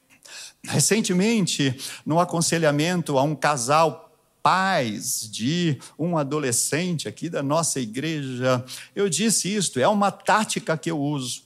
Recentemente, 0.64 1.76
no 2.06 2.20
aconselhamento 2.20 3.18
a 3.18 3.24
um 3.24 3.36
casal 3.36 4.12
pais 4.44 5.30
de 5.30 5.80
um 5.98 6.18
adolescente 6.18 7.08
aqui 7.08 7.30
da 7.30 7.44
nossa 7.44 7.80
igreja, 7.80 8.64
eu 8.96 9.10
disse 9.10 9.54
isto, 9.54 9.80
é 9.80 9.88
uma 9.88 10.12
tática 10.12 10.78
que 10.78 10.90
eu 10.90 11.00
uso. 11.00 11.44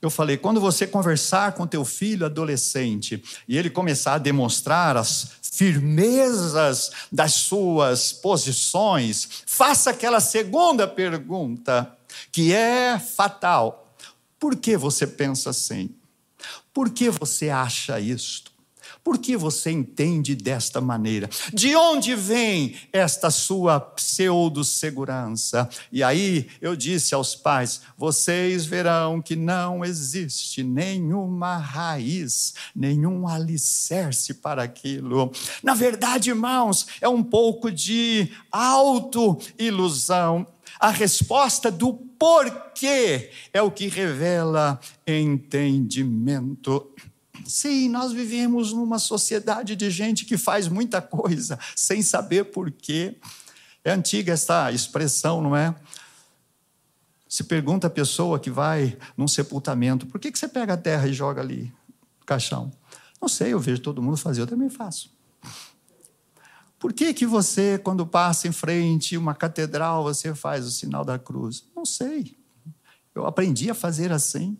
Eu 0.00 0.10
falei, 0.10 0.36
quando 0.36 0.60
você 0.60 0.86
conversar 0.86 1.52
com 1.52 1.66
teu 1.66 1.84
filho 1.84 2.26
adolescente 2.26 3.22
e 3.48 3.56
ele 3.56 3.70
começar 3.70 4.14
a 4.14 4.18
demonstrar 4.18 4.96
as 4.96 5.32
firmezas 5.42 6.90
das 7.10 7.32
suas 7.32 8.12
posições, 8.12 9.42
faça 9.46 9.90
aquela 9.90 10.20
segunda 10.20 10.86
pergunta, 10.86 11.96
que 12.30 12.52
é 12.52 12.98
fatal. 12.98 13.94
Por 14.38 14.54
que 14.54 14.76
você 14.76 15.06
pensa 15.06 15.50
assim? 15.50 15.95
Por 16.76 16.90
que 16.90 17.08
você 17.08 17.48
acha 17.48 17.98
isto? 17.98 18.52
Por 19.06 19.18
que 19.18 19.36
você 19.36 19.70
entende 19.70 20.34
desta 20.34 20.80
maneira? 20.80 21.30
De 21.52 21.76
onde 21.76 22.16
vem 22.16 22.74
esta 22.92 23.30
sua 23.30 23.78
pseudo-segurança? 23.78 25.68
E 25.92 26.02
aí 26.02 26.48
eu 26.60 26.74
disse 26.74 27.14
aos 27.14 27.36
pais: 27.36 27.82
vocês 27.96 28.66
verão 28.66 29.22
que 29.22 29.36
não 29.36 29.84
existe 29.84 30.64
nenhuma 30.64 31.56
raiz, 31.56 32.54
nenhum 32.74 33.28
alicerce 33.28 34.34
para 34.34 34.64
aquilo. 34.64 35.30
Na 35.62 35.74
verdade, 35.74 36.30
irmãos, 36.30 36.88
é 37.00 37.08
um 37.08 37.22
pouco 37.22 37.70
de 37.70 38.32
auto-ilusão. 38.50 40.44
A 40.80 40.90
resposta 40.90 41.70
do 41.70 41.92
porquê 41.92 43.30
é 43.52 43.62
o 43.62 43.70
que 43.70 43.86
revela 43.86 44.80
entendimento. 45.06 46.90
Sim, 47.48 47.88
nós 47.88 48.12
vivemos 48.12 48.72
numa 48.72 48.98
sociedade 48.98 49.76
de 49.76 49.90
gente 49.90 50.24
que 50.24 50.36
faz 50.36 50.68
muita 50.68 51.00
coisa 51.00 51.58
sem 51.76 52.02
saber 52.02 52.46
porquê. 52.46 53.16
É 53.84 53.92
antiga 53.92 54.32
essa 54.32 54.72
expressão, 54.72 55.40
não 55.40 55.56
é? 55.56 55.74
Se 57.28 57.44
pergunta 57.44 57.86
a 57.86 57.90
pessoa 57.90 58.38
que 58.38 58.50
vai 58.50 58.96
num 59.16 59.28
sepultamento: 59.28 60.06
por 60.06 60.20
que, 60.20 60.32
que 60.32 60.38
você 60.38 60.48
pega 60.48 60.74
a 60.74 60.76
terra 60.76 61.06
e 61.06 61.12
joga 61.12 61.40
ali 61.40 61.72
no 62.18 62.26
caixão? 62.26 62.72
Não 63.20 63.28
sei, 63.28 63.52
eu 63.52 63.60
vejo 63.60 63.80
todo 63.80 64.02
mundo 64.02 64.16
fazer, 64.16 64.40
eu 64.40 64.46
também 64.46 64.68
faço. 64.68 65.10
Por 66.78 66.92
que, 66.92 67.14
que 67.14 67.24
você, 67.24 67.78
quando 67.78 68.06
passa 68.06 68.46
em 68.46 68.52
frente 68.52 69.16
uma 69.16 69.34
catedral, 69.34 70.02
você 70.02 70.34
faz 70.34 70.66
o 70.66 70.70
sinal 70.70 71.06
da 71.06 71.18
cruz? 71.18 71.64
Não 71.74 71.86
sei. 71.86 72.36
Eu 73.14 73.26
aprendi 73.26 73.70
a 73.70 73.74
fazer 73.74 74.12
assim. 74.12 74.58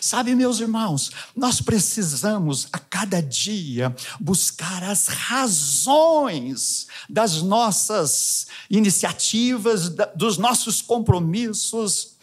Sabe, 0.00 0.34
meus 0.34 0.60
irmãos, 0.60 1.10
nós 1.34 1.60
precisamos 1.60 2.68
a 2.72 2.78
cada 2.78 3.20
dia 3.20 3.94
buscar 4.20 4.84
as 4.84 5.08
razões 5.08 6.86
das 7.08 7.42
nossas 7.42 8.46
iniciativas, 8.70 9.90
dos 10.14 10.38
nossos 10.38 10.80
compromissos, 10.80 12.13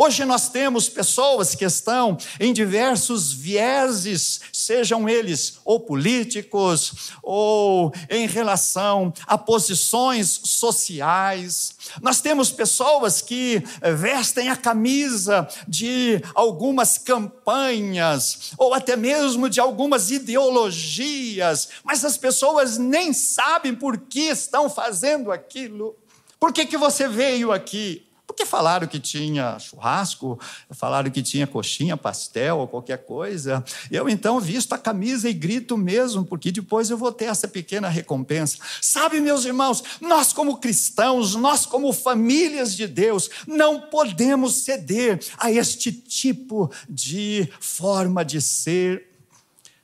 Hoje 0.00 0.24
nós 0.24 0.48
temos 0.48 0.88
pessoas 0.88 1.56
que 1.56 1.64
estão 1.64 2.16
em 2.38 2.52
diversos 2.52 3.32
vieses, 3.32 4.40
sejam 4.52 5.08
eles 5.08 5.58
ou 5.64 5.80
políticos 5.80 7.10
ou 7.20 7.92
em 8.08 8.24
relação 8.24 9.12
a 9.26 9.36
posições 9.36 10.40
sociais. 10.44 11.74
Nós 12.00 12.20
temos 12.20 12.52
pessoas 12.52 13.20
que 13.20 13.60
vestem 13.96 14.48
a 14.48 14.54
camisa 14.54 15.48
de 15.66 16.22
algumas 16.32 16.96
campanhas 16.96 18.52
ou 18.56 18.74
até 18.74 18.94
mesmo 18.94 19.50
de 19.50 19.58
algumas 19.58 20.12
ideologias, 20.12 21.70
mas 21.82 22.04
as 22.04 22.16
pessoas 22.16 22.78
nem 22.78 23.12
sabem 23.12 23.74
por 23.74 23.98
que 23.98 24.28
estão 24.28 24.70
fazendo 24.70 25.32
aquilo. 25.32 25.96
Por 26.38 26.52
que, 26.52 26.64
que 26.66 26.76
você 26.76 27.08
veio 27.08 27.50
aqui? 27.50 28.07
Porque 28.28 28.44
falaram 28.44 28.86
que 28.86 29.00
tinha 29.00 29.58
churrasco, 29.58 30.38
falaram 30.72 31.10
que 31.10 31.22
tinha 31.22 31.46
coxinha, 31.46 31.96
pastel 31.96 32.58
ou 32.58 32.68
qualquer 32.68 32.98
coisa. 32.98 33.64
Eu 33.90 34.06
então 34.06 34.38
visto 34.38 34.74
a 34.74 34.78
camisa 34.78 35.30
e 35.30 35.32
grito 35.32 35.78
mesmo, 35.78 36.22
porque 36.26 36.52
depois 36.52 36.90
eu 36.90 36.98
vou 36.98 37.10
ter 37.10 37.24
essa 37.24 37.48
pequena 37.48 37.88
recompensa. 37.88 38.58
Sabe, 38.82 39.18
meus 39.18 39.46
irmãos, 39.46 39.82
nós 39.98 40.34
como 40.34 40.58
cristãos, 40.58 41.34
nós 41.34 41.64
como 41.64 41.90
famílias 41.90 42.76
de 42.76 42.86
Deus, 42.86 43.30
não 43.46 43.80
podemos 43.80 44.56
ceder 44.56 45.18
a 45.38 45.50
este 45.50 45.90
tipo 45.90 46.70
de 46.86 47.50
forma 47.58 48.22
de 48.22 48.42
ser. 48.42 49.08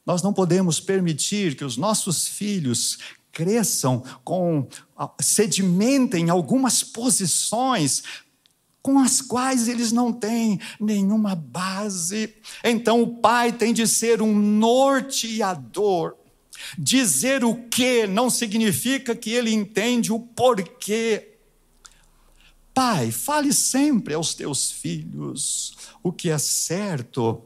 Nós 0.05 0.23
não 0.23 0.35
podemos 0.35 0.79
permitir 0.79 1.57
que 1.57 1.65
os 1.65 1.79
nossos 1.79 2.29
filhos 2.29 2.99
cresçam 3.33 4.03
com 4.23 4.69
sedimentem 5.21 6.31
algumas 6.31 6.85
posições 6.85 8.05
com 8.85 8.99
as 8.99 9.23
quais 9.23 9.67
eles 9.67 9.93
não 9.93 10.13
têm 10.13 10.61
nenhuma 10.79 11.35
base. 11.35 12.35
Então 12.63 13.01
o 13.01 13.17
pai 13.17 13.51
tem 13.51 13.73
de 13.73 13.89
ser 13.89 14.21
um 14.21 14.39
norteador. 14.39 16.15
Dizer 16.77 17.45
o 17.45 17.55
que 17.71 18.07
não 18.07 18.29
significa 18.29 19.17
que 19.17 19.31
ele 19.31 19.55
entende 19.55 20.13
o 20.13 20.21
porquê. 20.21 21.31
Pai, 22.75 23.11
fale 23.11 23.55
sempre 23.55 24.13
aos 24.13 24.35
teus 24.35 24.71
filhos 24.71 25.75
o 26.03 26.13
que 26.13 26.29
é 26.29 26.37
certo 26.37 27.43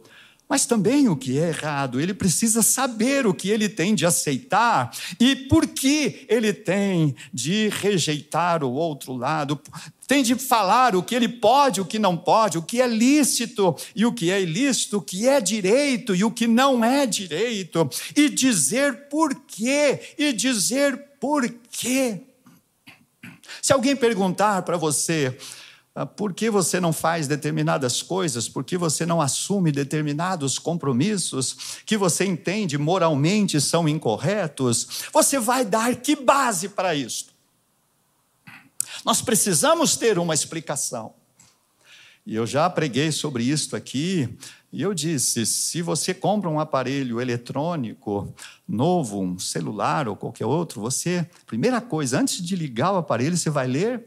mas 0.48 0.64
também 0.64 1.08
o 1.08 1.16
que 1.16 1.38
é 1.38 1.48
errado. 1.48 2.00
Ele 2.00 2.14
precisa 2.14 2.62
saber 2.62 3.26
o 3.26 3.34
que 3.34 3.50
ele 3.50 3.68
tem 3.68 3.94
de 3.94 4.06
aceitar 4.06 4.90
e 5.20 5.36
por 5.36 5.66
que 5.66 6.24
ele 6.28 6.52
tem 6.52 7.14
de 7.32 7.68
rejeitar 7.68 8.64
o 8.64 8.72
outro 8.72 9.14
lado. 9.14 9.60
Tem 10.08 10.22
de 10.22 10.34
falar 10.36 10.96
o 10.96 11.02
que 11.02 11.14
ele 11.14 11.28
pode, 11.28 11.82
o 11.82 11.84
que 11.84 11.98
não 11.98 12.16
pode, 12.16 12.56
o 12.56 12.62
que 12.62 12.80
é 12.80 12.86
lícito 12.86 13.76
e 13.94 14.06
o 14.06 14.12
que 14.12 14.30
é 14.30 14.40
ilícito, 14.40 14.96
o 14.96 15.02
que 15.02 15.28
é 15.28 15.38
direito 15.38 16.14
e 16.16 16.24
o 16.24 16.30
que 16.30 16.46
não 16.46 16.82
é 16.82 17.04
direito, 17.04 17.88
e 18.16 18.30
dizer 18.30 19.08
por 19.10 19.34
quê, 19.46 20.14
e 20.16 20.32
dizer 20.32 20.96
por 21.20 21.46
quê. 21.70 22.22
Se 23.60 23.74
alguém 23.74 23.94
perguntar 23.94 24.62
para 24.62 24.78
você, 24.78 25.36
ah, 25.94 26.06
por 26.06 26.32
que 26.32 26.48
você 26.48 26.80
não 26.80 26.92
faz 26.92 27.28
determinadas 27.28 28.00
coisas, 28.00 28.48
por 28.48 28.64
que 28.64 28.78
você 28.78 29.04
não 29.04 29.20
assume 29.20 29.70
determinados 29.70 30.58
compromissos 30.58 31.82
que 31.84 31.98
você 31.98 32.24
entende 32.24 32.78
moralmente 32.78 33.60
são 33.60 33.86
incorretos, 33.86 34.88
você 35.12 35.38
vai 35.38 35.66
dar 35.66 35.96
que 35.96 36.16
base 36.16 36.70
para 36.70 36.94
isso? 36.94 37.26
Nós 39.04 39.22
precisamos 39.22 39.96
ter 39.96 40.18
uma 40.18 40.34
explicação. 40.34 41.14
E 42.26 42.34
eu 42.34 42.46
já 42.46 42.68
preguei 42.68 43.10
sobre 43.10 43.42
isso 43.42 43.74
aqui, 43.74 44.28
e 44.70 44.82
eu 44.82 44.92
disse: 44.92 45.46
se 45.46 45.80
você 45.80 46.12
compra 46.12 46.50
um 46.50 46.60
aparelho 46.60 47.20
eletrônico 47.20 48.34
novo, 48.68 49.22
um 49.22 49.38
celular 49.38 50.06
ou 50.08 50.14
qualquer 50.14 50.44
outro, 50.44 50.80
você, 50.80 51.26
primeira 51.46 51.80
coisa, 51.80 52.20
antes 52.20 52.42
de 52.42 52.54
ligar 52.54 52.92
o 52.92 52.98
aparelho, 52.98 53.36
você 53.36 53.48
vai 53.48 53.66
ler 53.66 54.04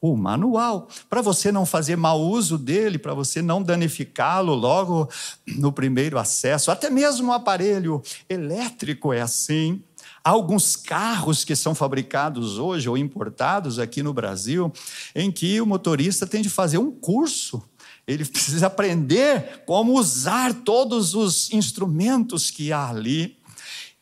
o 0.00 0.16
manual, 0.16 0.88
para 1.08 1.22
você 1.22 1.52
não 1.52 1.64
fazer 1.64 1.96
mau 1.96 2.20
uso 2.20 2.58
dele, 2.58 2.98
para 2.98 3.14
você 3.14 3.40
não 3.40 3.62
danificá-lo 3.62 4.52
logo 4.52 5.08
no 5.46 5.70
primeiro 5.70 6.18
acesso. 6.18 6.72
Até 6.72 6.90
mesmo 6.90 7.30
o 7.30 7.32
aparelho 7.32 8.02
elétrico 8.28 9.12
é 9.12 9.20
assim. 9.20 9.80
Alguns 10.24 10.76
carros 10.76 11.44
que 11.44 11.56
são 11.56 11.74
fabricados 11.74 12.58
hoje 12.58 12.88
ou 12.88 12.96
importados 12.96 13.78
aqui 13.78 14.02
no 14.02 14.12
Brasil, 14.12 14.72
em 15.14 15.32
que 15.32 15.60
o 15.60 15.66
motorista 15.66 16.26
tem 16.26 16.42
de 16.42 16.48
fazer 16.48 16.78
um 16.78 16.90
curso. 16.90 17.62
Ele 18.06 18.24
precisa 18.26 18.66
aprender 18.66 19.62
como 19.66 19.98
usar 19.98 20.54
todos 20.54 21.14
os 21.14 21.52
instrumentos 21.52 22.50
que 22.50 22.72
há 22.72 22.88
ali. 22.88 23.38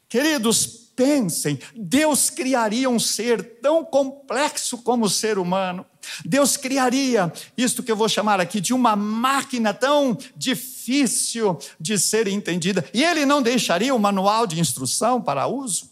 Queridos, 0.08 0.80
pensem, 0.94 1.58
Deus 1.74 2.28
criaria 2.28 2.90
um 2.90 2.98
ser 2.98 3.60
tão 3.62 3.82
complexo 3.82 4.76
como 4.78 5.06
o 5.06 5.10
ser 5.10 5.38
humano. 5.38 5.86
Deus 6.24 6.58
criaria 6.58 7.32
isto 7.56 7.82
que 7.82 7.90
eu 7.90 7.96
vou 7.96 8.08
chamar 8.08 8.38
aqui 8.38 8.60
de 8.60 8.74
uma 8.74 8.94
máquina 8.94 9.72
tão 9.72 10.18
difícil 10.36 11.58
de 11.80 11.98
ser 11.98 12.28
entendida. 12.28 12.84
E 12.92 13.02
ele 13.02 13.24
não 13.24 13.40
deixaria 13.40 13.94
o 13.94 13.98
manual 13.98 14.46
de 14.46 14.60
instrução 14.60 15.22
para 15.22 15.46
uso? 15.46 15.88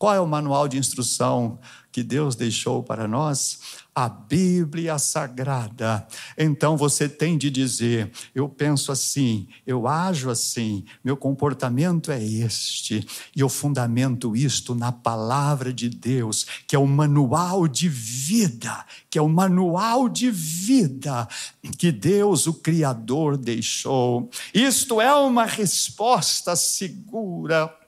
Qual 0.00 0.14
é 0.14 0.18
o 0.18 0.26
manual 0.26 0.66
de 0.66 0.78
instrução 0.78 1.58
que 1.92 2.02
Deus 2.02 2.34
deixou 2.34 2.82
para 2.82 3.06
nós? 3.06 3.60
a 3.94 4.08
Bíblia 4.08 4.98
Sagrada. 4.98 6.06
Então 6.38 6.76
você 6.76 7.08
tem 7.08 7.36
de 7.36 7.50
dizer: 7.50 8.10
eu 8.34 8.48
penso 8.48 8.92
assim, 8.92 9.48
eu 9.66 9.86
ajo 9.86 10.30
assim, 10.30 10.84
meu 11.04 11.16
comportamento 11.16 12.10
é 12.10 12.22
este, 12.22 13.06
e 13.36 13.40
eu 13.40 13.48
fundamento 13.48 14.34
isto 14.34 14.74
na 14.74 14.92
palavra 14.92 15.72
de 15.72 15.88
Deus, 15.88 16.46
que 16.66 16.74
é 16.74 16.78
o 16.78 16.86
manual 16.86 17.68
de 17.68 17.88
vida, 17.88 18.86
que 19.10 19.18
é 19.18 19.22
o 19.22 19.28
manual 19.28 20.08
de 20.08 20.30
vida 20.30 21.28
que 21.76 21.92
Deus, 21.92 22.46
o 22.46 22.54
Criador, 22.54 23.36
deixou. 23.36 24.30
Isto 24.54 25.00
é 25.00 25.12
uma 25.14 25.44
resposta 25.44 26.56
segura 26.56 27.79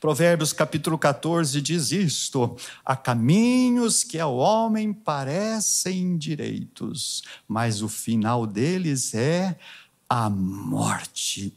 Provérbios 0.00 0.52
capítulo 0.52 0.98
14 0.98 1.60
diz 1.60 1.92
isto: 1.92 2.56
há 2.84 2.96
caminhos 2.96 4.02
que 4.04 4.18
ao 4.18 4.36
homem 4.36 4.92
parecem 4.92 6.16
direitos, 6.16 7.22
mas 7.48 7.82
o 7.82 7.88
final 7.88 8.46
deles 8.46 9.14
é 9.14 9.56
a 10.08 10.28
morte. 10.30 11.52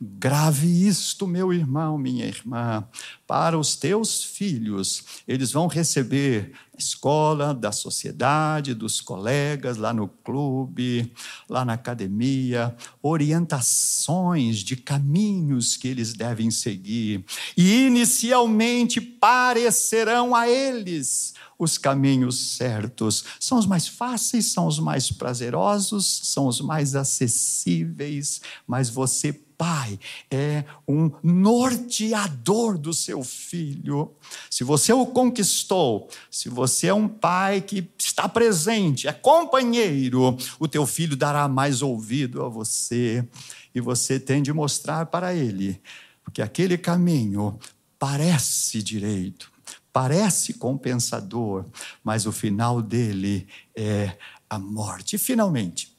Grave 0.00 0.86
isto, 0.86 1.26
meu 1.26 1.52
irmão, 1.52 1.98
minha 1.98 2.24
irmã, 2.24 2.86
para 3.26 3.58
os 3.58 3.76
teus 3.76 4.24
filhos. 4.24 5.04
Eles 5.28 5.52
vão 5.52 5.66
receber 5.66 6.52
da 6.72 6.78
escola, 6.78 7.52
da 7.54 7.70
sociedade, 7.70 8.74
dos 8.74 9.00
colegas, 9.00 9.76
lá 9.76 9.92
no 9.92 10.08
clube, 10.08 11.12
lá 11.48 11.64
na 11.64 11.74
academia, 11.74 12.74
orientações 13.02 14.58
de 14.58 14.76
caminhos 14.76 15.76
que 15.76 15.88
eles 15.88 16.14
devem 16.14 16.50
seguir. 16.50 17.24
E 17.56 17.86
inicialmente 17.86 19.00
parecerão 19.00 20.34
a 20.34 20.48
eles 20.48 21.34
os 21.60 21.76
caminhos 21.76 22.56
certos. 22.56 23.22
São 23.38 23.58
os 23.58 23.66
mais 23.66 23.86
fáceis, 23.86 24.46
são 24.46 24.66
os 24.66 24.80
mais 24.80 25.12
prazerosos, 25.12 26.22
são 26.24 26.46
os 26.46 26.60
mais 26.60 26.96
acessíveis, 26.96 28.40
mas 28.66 28.88
você 28.88 29.32
pai 29.60 30.00
é 30.30 30.64
um 30.88 31.10
norteador 31.22 32.78
do 32.78 32.94
seu 32.94 33.22
filho. 33.22 34.10
Se 34.48 34.64
você 34.64 34.90
o 34.90 35.04
conquistou, 35.04 36.08
se 36.30 36.48
você 36.48 36.86
é 36.86 36.94
um 36.94 37.06
pai 37.06 37.60
que 37.60 37.86
está 37.98 38.26
presente, 38.26 39.06
é 39.06 39.12
companheiro, 39.12 40.34
o 40.58 40.66
teu 40.66 40.86
filho 40.86 41.14
dará 41.14 41.46
mais 41.46 41.82
ouvido 41.82 42.42
a 42.42 42.48
você 42.48 43.22
e 43.74 43.82
você 43.82 44.18
tem 44.18 44.42
de 44.42 44.50
mostrar 44.50 45.04
para 45.04 45.34
ele, 45.34 45.78
porque 46.24 46.40
aquele 46.40 46.78
caminho 46.78 47.58
parece 47.98 48.82
direito, 48.82 49.52
parece 49.92 50.54
compensador, 50.54 51.64
mas 52.02 52.26
o 52.26 52.32
final 52.32 52.80
dele 52.80 53.46
é 53.74 54.16
a 54.48 54.58
morte. 54.58 55.16
E 55.16 55.18
finalmente, 55.18 55.96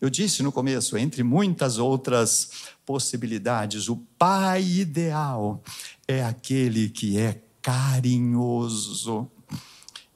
eu 0.00 0.10
disse 0.10 0.42
no 0.42 0.52
começo, 0.52 0.96
entre 0.96 1.22
muitas 1.22 1.78
outras 1.78 2.50
possibilidades, 2.84 3.88
o 3.88 3.96
pai 4.18 4.62
ideal 4.62 5.62
é 6.06 6.22
aquele 6.24 6.88
que 6.88 7.18
é 7.18 7.40
carinhoso. 7.62 9.30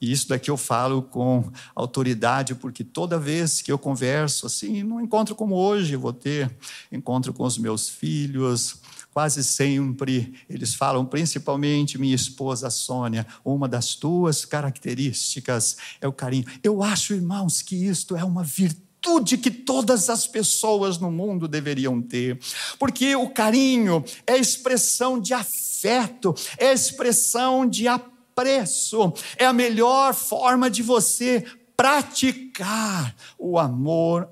E 0.01 0.13
isso 0.13 0.29
daqui 0.29 0.51
eu 0.51 0.57
falo 0.57 1.03
com 1.03 1.51
autoridade, 1.75 2.55
porque 2.55 2.85
toda 2.85 3.19
vez 3.19 3.61
que 3.61 3.73
eu 3.73 3.79
converso 3.79 4.47
assim, 4.47 4.83
num 4.83 5.01
encontro 5.01 5.35
como 5.35 5.57
hoje, 5.57 5.97
vou 5.97 6.13
ter 6.13 6.55
encontro 6.93 7.33
com 7.33 7.45
os 7.45 7.59
meus 7.59 7.89
filhos, 7.89 8.77
quase 9.19 9.43
sempre 9.43 10.33
eles 10.49 10.77
falam, 10.77 11.05
principalmente 11.05 11.99
minha 11.99 12.15
esposa 12.15 12.71
Sônia, 12.71 13.27
uma 13.45 13.67
das 13.67 13.97
tuas 13.97 14.45
características 14.45 15.77
é 16.01 16.07
o 16.07 16.13
carinho. 16.13 16.45
Eu 16.63 16.85
acho, 16.85 17.15
irmãos, 17.15 17.61
que 17.61 17.75
isto 17.75 18.17
é 18.17 18.23
uma 18.23 18.45
virtude 18.45 19.37
que 19.37 19.51
todas 19.51 20.09
as 20.09 20.29
pessoas 20.29 20.99
no 20.99 21.11
mundo 21.11 21.49
deveriam 21.49 22.01
ter, 22.01 22.39
porque 22.79 23.17
o 23.17 23.29
carinho 23.29 24.05
é 24.25 24.37
expressão 24.37 25.21
de 25.21 25.35
afeto, 25.35 26.33
é 26.57 26.73
expressão 26.73 27.69
de 27.69 27.89
apreço, 27.89 29.13
é 29.37 29.47
a 29.47 29.53
melhor 29.53 30.15
forma 30.15 30.71
de 30.71 30.81
você 30.81 31.45
praticar 31.77 33.17
o 33.37 33.59
amor. 33.59 34.29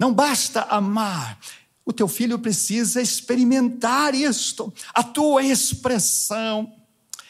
Não 0.00 0.12
basta 0.12 0.62
amar, 0.62 1.38
o 1.88 1.92
teu 1.92 2.06
filho 2.06 2.38
precisa 2.38 3.00
experimentar 3.00 4.14
isto, 4.14 4.70
a 4.92 5.02
tua 5.02 5.42
expressão. 5.42 6.70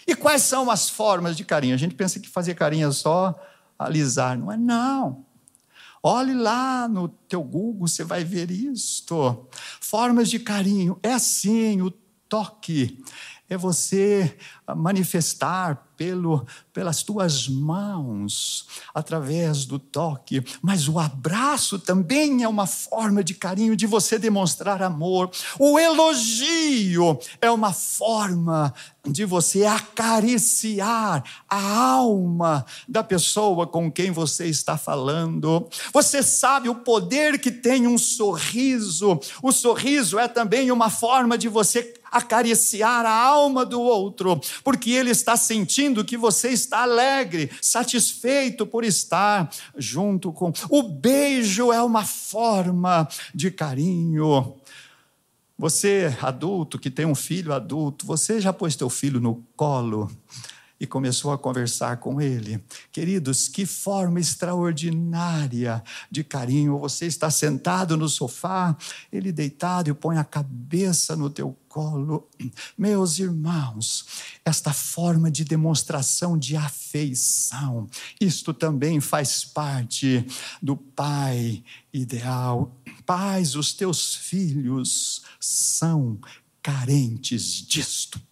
E 0.05 0.17
quais 0.17 0.43
são 0.43 0.69
as 0.69 0.91
formas 0.91 1.37
de 1.37 1.45
carinho? 1.45 1.77
A 1.77 1.79
gente 1.79 1.95
pensa 1.95 2.19
que 2.19 2.29
fazer 2.29 2.57
carinho 2.57 2.89
é 2.89 2.93
só 2.93 3.41
alisar. 3.79 4.37
Não 4.37 4.51
é, 4.51 4.57
não. 4.57 5.25
Olhe 6.03 6.35
lá 6.35 6.89
no 6.89 7.07
teu 7.07 7.41
Google, 7.41 7.87
você 7.87 8.03
vai 8.03 8.25
ver 8.25 8.51
isto. 8.51 9.47
Formas 9.81 10.29
de 10.29 10.41
carinho. 10.41 10.99
É 11.05 11.13
assim, 11.13 11.81
o 11.81 11.93
toque. 12.29 13.01
É 13.49 13.57
você 13.57 14.37
manifestar 14.77 15.87
pelo, 15.97 16.45
pelas 16.79 17.03
tuas 17.03 17.49
mãos, 17.49 18.65
através 18.95 19.65
do 19.65 19.81
toque, 19.81 20.45
mas 20.63 20.87
o 20.87 20.97
abraço 21.01 21.77
também 21.77 22.45
é 22.45 22.49
uma 22.49 22.69
forma 22.69 23.25
de 23.25 23.35
carinho, 23.35 23.75
de 23.75 23.85
você 23.85 24.17
demonstrar 24.17 24.81
amor. 24.81 25.29
O 25.59 25.77
elogio 25.77 27.19
é 27.41 27.51
uma 27.51 27.73
forma 27.73 28.73
de 29.05 29.25
você 29.25 29.65
acariciar 29.65 31.25
a 31.49 31.73
alma 31.73 32.65
da 32.89 33.03
pessoa 33.03 33.67
com 33.67 33.91
quem 33.91 34.13
você 34.13 34.47
está 34.47 34.79
falando. 34.79 35.67
Você 35.93 36.23
sabe 36.23 36.69
o 36.69 36.77
poder 36.77 37.41
que 37.41 37.51
tem 37.51 37.89
um 37.89 37.99
sorriso. 37.99 39.19
O 39.43 39.51
sorriso 39.51 40.17
é 40.17 40.29
também 40.29 40.71
uma 40.71 40.91
forma 40.91 41.37
de 41.37 41.49
você 41.49 41.95
acariciar 42.11 43.05
a 43.05 43.13
alma 43.13 43.65
do 43.65 43.81
outro, 43.81 44.41
porque 44.65 44.91
ele 44.91 45.11
está 45.11 45.37
sentindo 45.37 46.05
que 46.05 46.17
você 46.17 46.49
está 46.49 46.68
alegre, 46.73 47.51
satisfeito 47.61 48.67
por 48.67 48.85
estar 48.85 49.51
junto 49.77 50.33
com. 50.33 50.53
O 50.69 50.83
beijo 50.83 51.73
é 51.73 51.83
uma 51.83 52.05
forma 52.05 53.09
de 53.35 53.51
carinho. 53.51 54.55
Você, 55.57 56.17
adulto, 56.23 56.79
que 56.79 56.91
tem 56.91 57.05
um 57.05 57.15
filho 57.15 57.53
adulto, 57.53 58.07
você 58.07 58.41
já 58.41 58.53
pôs 58.53 58.77
teu 58.77 58.89
filho 58.89 59.21
no 59.21 59.45
colo 59.57 60.09
e 60.81 60.87
começou 60.87 61.33
a 61.33 61.39
conversar 61.39 61.97
com 61.99 62.21
ele. 62.21 62.63
Queridos, 62.93 63.49
que 63.49 63.67
forma 63.67 64.21
extraordinária 64.21 65.83
de 66.11 66.23
carinho. 66.23 66.79
Você 66.79 67.07
está 67.07 67.31
sentado 67.31 67.97
no 67.97 68.09
sofá, 68.09 68.77
ele 69.13 69.33
deitado 69.33 69.91
e 69.91 69.95
põe 69.95 70.19
a 70.19 70.25
cabeça 70.25 71.17
no 71.17 71.29
teu 71.29 71.57
colo. 71.69 72.29
Meus 72.77 73.19
irmãos, 73.19 74.07
esta 74.45 74.73
forma 74.73 75.31
de 75.31 75.45
demonstração 75.45 76.39
de 76.39 76.57
afeição, 76.57 77.89
isto 78.21 78.55
também 78.55 79.01
faz 79.01 79.45
parte 79.45 80.25
do 80.63 80.77
pai 80.77 81.63
ideal. 81.93 82.73
Pais, 83.05 83.55
os 83.55 83.73
teus 83.73 84.15
filhos 84.15 85.23
são 85.41 86.19
carentes 86.63 87.67
disto. 87.67 88.28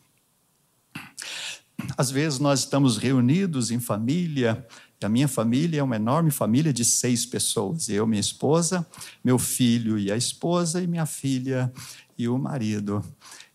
Às 1.97 2.11
vezes 2.11 2.39
nós 2.39 2.61
estamos 2.61 2.97
reunidos 2.97 3.71
em 3.71 3.79
família, 3.79 4.67
a 5.03 5.09
minha 5.09 5.29
família 5.29 5.81
é 5.81 5.83
uma 5.83 5.97
enorme 5.97 6.31
família 6.31 6.73
de 6.73 6.85
seis 6.85 7.27
pessoas: 7.27 7.89
eu, 7.89 8.07
minha 8.07 8.21
esposa, 8.21 8.87
meu 9.23 9.39
filho 9.39 9.99
e 9.99 10.11
a 10.11 10.17
esposa, 10.17 10.83
e 10.83 10.87
minha 10.87 11.07
filha 11.07 11.73
e 12.17 12.29
o 12.29 12.39
marido. 12.39 13.05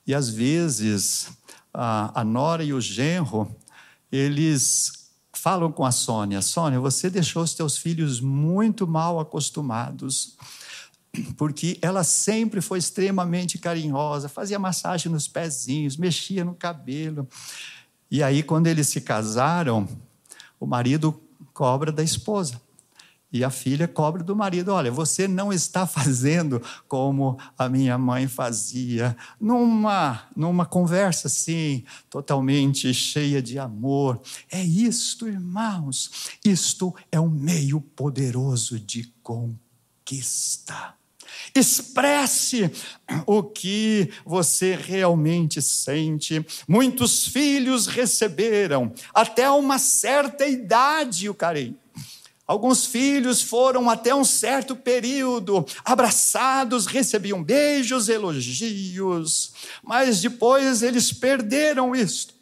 E 0.06 0.14
às 0.14 0.30
vezes 0.30 1.30
a, 1.74 2.22
a 2.22 2.24
Nora 2.24 2.64
e 2.64 2.74
o 2.74 2.82
genro, 2.82 3.54
eles 4.12 5.10
falam 5.34 5.72
com 5.72 5.84
a 5.84 5.92
Sônia: 5.92 6.42
Sônia, 6.42 6.80
você 6.80 7.10
deixou 7.10 7.42
os 7.42 7.56
teus 7.56 7.78
filhos 7.78 8.22
muito 8.22 8.88
mal 8.88 9.20
acostumados 9.20 10.38
porque 11.36 11.78
ela 11.82 12.04
sempre 12.04 12.62
foi 12.62 12.80
extremamente 12.80 13.58
carinhosa, 13.58 14.30
fazia 14.30 14.58
massagem 14.58 15.12
nos 15.12 15.28
pezinhos, 15.28 15.98
mexia 15.98 16.46
no 16.46 16.56
cabelo. 16.56 17.28
E 18.12 18.22
aí, 18.22 18.44
quando 18.44 18.68
eles 18.68 18.90
se 18.90 19.00
casaram, 19.00 19.88
o 20.60 20.68
marido 20.68 21.18
cobra 21.54 21.94
da 21.94 22.04
esposa. 22.04 22.62
E 23.32 23.46
a 23.46 23.50
filha 23.50 23.88
cobra 23.88 24.22
do 24.22 24.36
marido: 24.36 24.74
olha, 24.74 24.92
você 24.92 25.28
não 25.28 25.54
está 25.54 25.88
fazendo 25.88 26.62
como 26.88 27.40
a 27.58 27.70
minha 27.70 27.98
mãe 27.98 28.28
fazia. 28.28 29.16
Numa, 29.40 30.24
numa 30.36 30.66
conversa 30.66 31.28
assim, 31.28 31.86
totalmente 32.10 32.94
cheia 32.94 33.42
de 33.42 33.58
amor. 33.58 34.22
É 34.52 34.62
isto, 34.62 35.30
irmãos. 35.30 36.30
Isto 36.44 36.94
é 37.10 37.20
um 37.20 37.30
meio 37.30 37.80
poderoso 37.80 38.78
de 38.78 39.06
conquista. 39.24 41.01
Expresse 41.54 42.72
o 43.26 43.44
que 43.44 44.12
você 44.26 44.76
realmente 44.76 45.62
sente. 45.62 46.46
Muitos 46.68 47.28
filhos 47.28 47.88
receberam 47.88 48.94
até 49.14 49.50
uma 49.50 49.78
certa 49.78 50.48
idade 50.48 51.30
o 51.30 51.34
carinho. 51.34 51.78
Alguns 52.52 52.86
filhos 52.86 53.42
foram 53.42 53.90
até 53.90 54.14
um 54.14 54.26
certo 54.26 54.76
período 54.76 55.66
abraçados, 55.86 56.86
recebiam 56.86 57.42
beijos, 57.42 58.10
elogios, 58.10 59.54
mas 59.82 60.22
depois 60.22 60.84
eles 60.84 61.14
perderam 61.14 61.96
isto. 61.96 62.34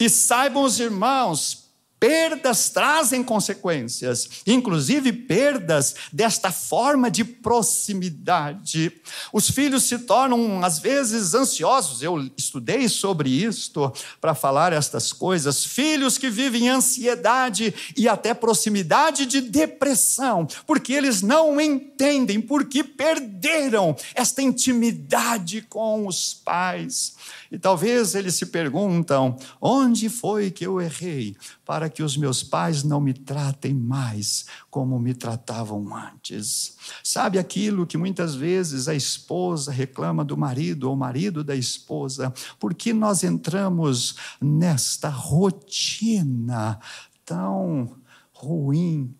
E 0.00 0.10
saibam 0.10 0.64
os 0.64 0.80
irmãos, 0.80 1.63
Perdas 2.06 2.68
trazem 2.68 3.22
consequências, 3.22 4.28
inclusive 4.46 5.10
perdas 5.10 5.94
desta 6.12 6.52
forma 6.52 7.10
de 7.10 7.24
proximidade. 7.24 8.92
Os 9.32 9.48
filhos 9.48 9.84
se 9.84 10.00
tornam, 10.00 10.62
às 10.62 10.78
vezes, 10.78 11.32
ansiosos. 11.32 12.02
Eu 12.02 12.30
estudei 12.36 12.90
sobre 12.90 13.30
isto 13.30 13.90
para 14.20 14.34
falar 14.34 14.74
estas 14.74 15.14
coisas. 15.14 15.64
Filhos 15.64 16.18
que 16.18 16.28
vivem 16.28 16.68
ansiedade 16.68 17.72
e 17.96 18.06
até 18.06 18.34
proximidade 18.34 19.24
de 19.24 19.40
depressão, 19.40 20.46
porque 20.66 20.92
eles 20.92 21.22
não 21.22 21.58
entendem, 21.58 22.38
porque 22.38 22.84
perderam 22.84 23.96
esta 24.14 24.42
intimidade 24.42 25.62
com 25.62 26.06
os 26.06 26.34
pais. 26.34 27.14
E 27.50 27.58
talvez 27.58 28.14
eles 28.14 28.34
se 28.34 28.44
perguntam: 28.44 29.38
onde 29.58 30.10
foi 30.10 30.50
que 30.50 30.66
eu 30.66 30.82
errei 30.82 31.34
para 31.64 31.88
que 31.88 32.02
os 32.02 32.16
meus 32.16 32.42
pais 32.42 32.82
não 32.82 33.00
me 33.00 33.14
tratem 33.14 33.74
mais 33.74 34.46
como 34.70 34.98
me 34.98 35.14
tratavam 35.14 35.96
antes? 35.96 36.76
Sabe 37.02 37.38
aquilo 37.38 37.86
que 37.86 37.96
muitas 37.96 38.34
vezes 38.34 38.88
a 38.88 38.94
esposa 38.94 39.72
reclama 39.72 40.24
do 40.24 40.36
marido 40.36 40.84
ou 40.84 40.94
o 40.94 40.96
marido 40.96 41.42
da 41.42 41.56
esposa? 41.56 42.32
Porque 42.58 42.92
nós 42.92 43.24
entramos 43.24 44.16
nesta 44.40 45.08
rotina 45.08 46.78
tão 47.24 47.96
ruim. 48.32 49.14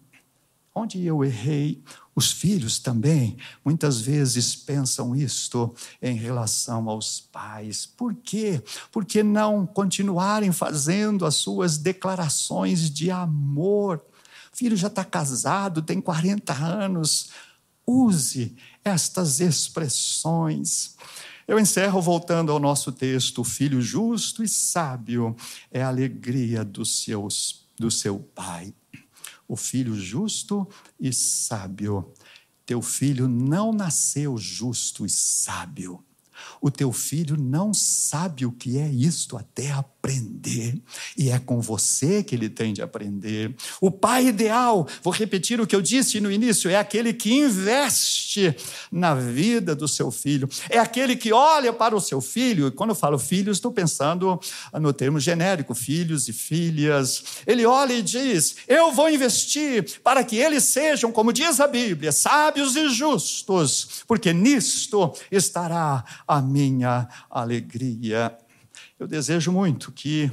Onde 0.74 1.05
eu 1.05 1.24
errei? 1.24 1.82
Os 2.15 2.31
filhos 2.31 2.79
também 2.79 3.37
muitas 3.65 4.01
vezes 4.01 4.55
pensam 4.55 5.17
isto 5.17 5.75
em 6.01 6.17
relação 6.17 6.89
aos 6.89 7.21
pais. 7.21 7.87
Por 7.87 8.15
quê? 8.15 8.62
Porque 8.93 9.23
não 9.23 9.67
continuarem 9.67 10.53
fazendo 10.53 11.27
as 11.27 11.35
suas 11.35 11.77
declarações 11.77 12.89
de 12.89 13.11
amor. 13.11 14.01
O 14.53 14.57
filho 14.57 14.77
já 14.77 14.87
está 14.87 15.05
casado, 15.05 15.83
tem 15.83 16.01
40 16.01 16.53
anos. 16.53 17.31
Use 17.85 18.57
estas 18.85 19.41
expressões. 19.41 20.95
Eu 21.49 21.59
encerro 21.59 22.01
voltando 22.01 22.53
ao 22.53 22.61
nosso 22.61 22.93
texto: 22.93 23.41
o 23.41 23.45
filho 23.45 23.83
justo 23.83 24.43
e 24.43 24.49
sábio 24.49 25.37
é 25.71 25.83
a 25.83 25.89
alegria 25.89 26.65
dos 26.65 27.03
seus, 27.03 27.67
do 27.77 27.91
seu 27.91 28.21
pai 28.21 28.73
o 29.49 29.57
filho 29.57 29.95
justo 29.95 30.68
e 30.99 31.12
sábio. 31.12 32.12
Teu 32.66 32.80
filho 32.80 33.28
não 33.28 33.72
nasceu 33.72 34.38
justo 34.38 35.05
e 35.05 35.11
sábio. 35.11 36.05
O 36.61 36.70
teu 36.70 36.92
filho 36.92 37.36
não 37.36 37.74
sabe 37.74 38.47
o 38.47 38.53
que 38.53 38.78
é 38.78 38.88
isto 38.88 39.36
até 39.36 39.70
aprender, 39.70 40.80
e 41.16 41.30
é 41.30 41.38
com 41.38 41.61
você 41.61 42.22
que 42.22 42.34
ele 42.34 42.49
tem 42.49 42.72
de 42.72 42.82
aprender. 42.82 43.55
O 43.80 43.90
pai 43.90 44.26
ideal, 44.26 44.86
vou 45.03 45.12
repetir 45.12 45.61
o 45.61 45.66
que 45.66 45.74
eu 45.74 45.82
disse 45.82 46.20
no 46.20 46.30
início, 46.30 46.70
é 46.70 46.76
aquele 46.76 47.12
que 47.12 47.32
investe 47.32 48.55
na 48.90 49.14
vida 49.14 49.74
do 49.74 49.88
seu 49.88 50.11
filho, 50.11 50.49
é 50.68 50.78
aquele 50.78 51.16
que 51.16 51.32
olha 51.32 51.72
para 51.72 51.97
o 51.97 52.01
seu 52.01 52.20
filho, 52.20 52.68
e 52.68 52.70
quando 52.70 52.90
eu 52.90 52.97
falo 52.97 53.18
filho, 53.18 53.51
estou 53.51 53.72
pensando 53.72 54.38
no 54.72 54.92
termo 54.92 55.18
genérico, 55.18 55.74
filhos 55.74 56.28
e 56.28 56.32
filhas. 56.32 57.24
Ele 57.47 57.66
olha 57.66 57.95
e 57.95 58.03
diz: 58.03 58.57
Eu 58.68 58.92
vou 58.92 59.09
investir 59.09 60.01
para 60.03 60.22
que 60.22 60.36
eles 60.36 60.64
sejam, 60.64 61.11
como 61.11 61.32
diz 61.32 61.61
a 61.61 61.66
Bíblia, 61.66 62.12
sábios 62.12 62.76
e 62.76 62.88
justos, 62.88 64.05
porque 64.07 64.32
nisto 64.32 65.12
estará 65.30 66.05
a 66.35 66.43
minha 66.43 67.09
alegria. 67.30 68.37
Eu 68.99 69.07
desejo 69.07 69.53
muito 69.53 69.93
que 69.93 70.30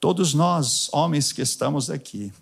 todos 0.00 0.32
nós, 0.32 0.88
homens 0.92 1.32
que 1.32 1.42
estamos 1.42 1.90
aqui, 1.90 2.32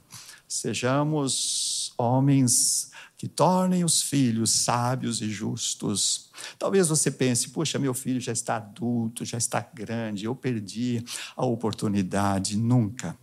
sejamos 0.47 1.93
homens 1.99 2.91
que 3.17 3.27
tornem 3.29 3.85
os 3.85 4.03
filhos 4.03 4.51
sábios 4.51 5.21
e 5.21 5.31
justos. 5.31 6.31
Talvez 6.59 6.89
você 6.89 7.11
pense, 7.11 7.51
puxa, 7.51 7.79
meu 7.79 7.95
filho 7.95 8.21
já 8.21 8.33
está 8.33 8.57
adulto, 8.57 9.25
já 9.25 9.39
está 9.39 9.61
grande, 9.75 10.25
eu 10.25 10.35
perdi 10.35 11.05
a 11.37 11.45
oportunidade. 11.45 12.57
Nunca. 12.57 13.17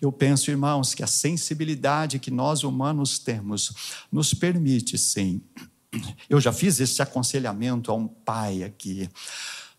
Eu 0.00 0.12
penso, 0.12 0.50
irmãos, 0.50 0.94
que 0.94 1.02
a 1.02 1.06
sensibilidade 1.06 2.18
que 2.18 2.30
nós 2.30 2.62
humanos 2.62 3.18
temos 3.18 4.06
nos 4.12 4.32
permite, 4.32 4.96
sim. 4.96 5.40
Eu 6.28 6.40
já 6.40 6.52
fiz 6.52 6.80
esse 6.80 7.00
aconselhamento 7.02 7.90
a 7.90 7.94
um 7.94 8.06
pai 8.06 8.62
aqui, 8.62 9.08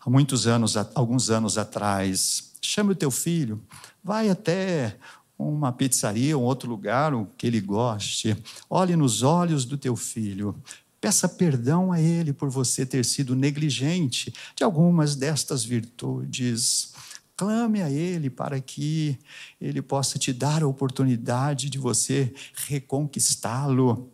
há 0.00 0.08
muitos 0.08 0.46
anos, 0.46 0.76
alguns 0.76 1.30
anos 1.30 1.58
atrás. 1.58 2.52
Chame 2.62 2.92
o 2.92 2.96
teu 2.96 3.10
filho, 3.10 3.62
vai 4.02 4.28
até 4.28 4.96
uma 5.38 5.72
pizzaria, 5.72 6.36
um 6.36 6.42
outro 6.42 6.68
lugar, 6.68 7.14
o 7.14 7.26
que 7.36 7.46
ele 7.46 7.60
goste. 7.60 8.36
Olhe 8.68 8.94
nos 8.96 9.22
olhos 9.22 9.64
do 9.64 9.78
teu 9.78 9.96
filho. 9.96 10.54
Peça 11.00 11.26
perdão 11.26 11.92
a 11.92 12.00
ele 12.00 12.32
por 12.32 12.50
você 12.50 12.84
ter 12.84 13.04
sido 13.04 13.34
negligente 13.34 14.32
de 14.54 14.62
algumas 14.62 15.16
destas 15.16 15.64
virtudes. 15.64 16.92
Clame 17.40 17.80
a 17.80 17.90
Ele 17.90 18.28
para 18.28 18.60
que 18.60 19.18
Ele 19.58 19.80
possa 19.80 20.18
te 20.18 20.30
dar 20.30 20.62
a 20.62 20.66
oportunidade 20.66 21.70
de 21.70 21.78
você 21.78 22.34
reconquistá-lo. 22.68 24.12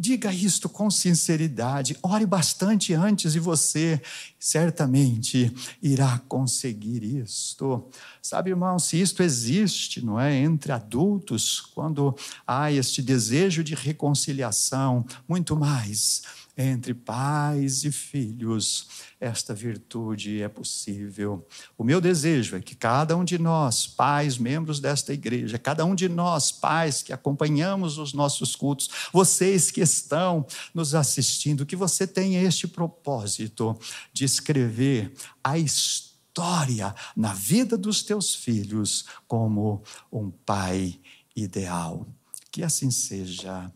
Diga 0.00 0.32
isto 0.32 0.68
com 0.68 0.88
sinceridade, 0.90 1.96
ore 2.02 2.24
bastante 2.24 2.94
antes 2.94 3.34
e 3.34 3.40
você 3.40 4.00
certamente 4.38 5.52
irá 5.82 6.20
conseguir 6.28 7.02
isto. 7.02 7.84
Sabe, 8.22 8.50
irmão, 8.50 8.78
se 8.78 9.00
isto 9.00 9.24
existe, 9.24 10.04
não 10.04 10.20
é, 10.20 10.36
entre 10.36 10.70
adultos, 10.70 11.60
quando 11.60 12.14
há 12.46 12.70
este 12.70 13.02
desejo 13.02 13.64
de 13.64 13.74
reconciliação, 13.74 15.04
muito 15.28 15.56
mais 15.56 16.22
entre 16.60 16.92
pais 16.92 17.84
e 17.84 17.92
filhos, 17.92 18.88
esta 19.20 19.54
virtude 19.54 20.42
é 20.42 20.48
possível. 20.48 21.46
O 21.78 21.84
meu 21.84 22.00
desejo 22.00 22.56
é 22.56 22.60
que 22.60 22.74
cada 22.74 23.16
um 23.16 23.24
de 23.24 23.38
nós, 23.38 23.86
pais, 23.86 24.36
membros 24.36 24.80
desta 24.80 25.12
igreja, 25.12 25.56
cada 25.56 25.84
um 25.84 25.94
de 25.94 26.08
nós, 26.08 26.50
pais 26.50 27.00
que 27.00 27.12
acompanhamos 27.12 27.96
os 27.96 28.12
nossos 28.12 28.56
cultos, 28.56 28.90
vocês 29.12 29.70
que 29.70 29.80
estão 29.80 30.44
nos 30.74 30.96
assistindo, 30.96 31.64
que 31.64 31.76
você 31.76 32.08
tenha 32.08 32.42
este 32.42 32.66
propósito 32.66 33.78
de 34.12 34.24
escrever 34.24 35.12
a 35.44 35.56
história 35.56 36.92
na 37.16 37.32
vida 37.34 37.78
dos 37.78 38.02
teus 38.02 38.34
filhos 38.34 39.04
como 39.28 39.84
um 40.10 40.28
pai 40.28 40.98
ideal. 41.36 42.04
Que 42.50 42.64
assim 42.64 42.90
seja. 42.90 43.72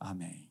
Amém. 0.00 0.47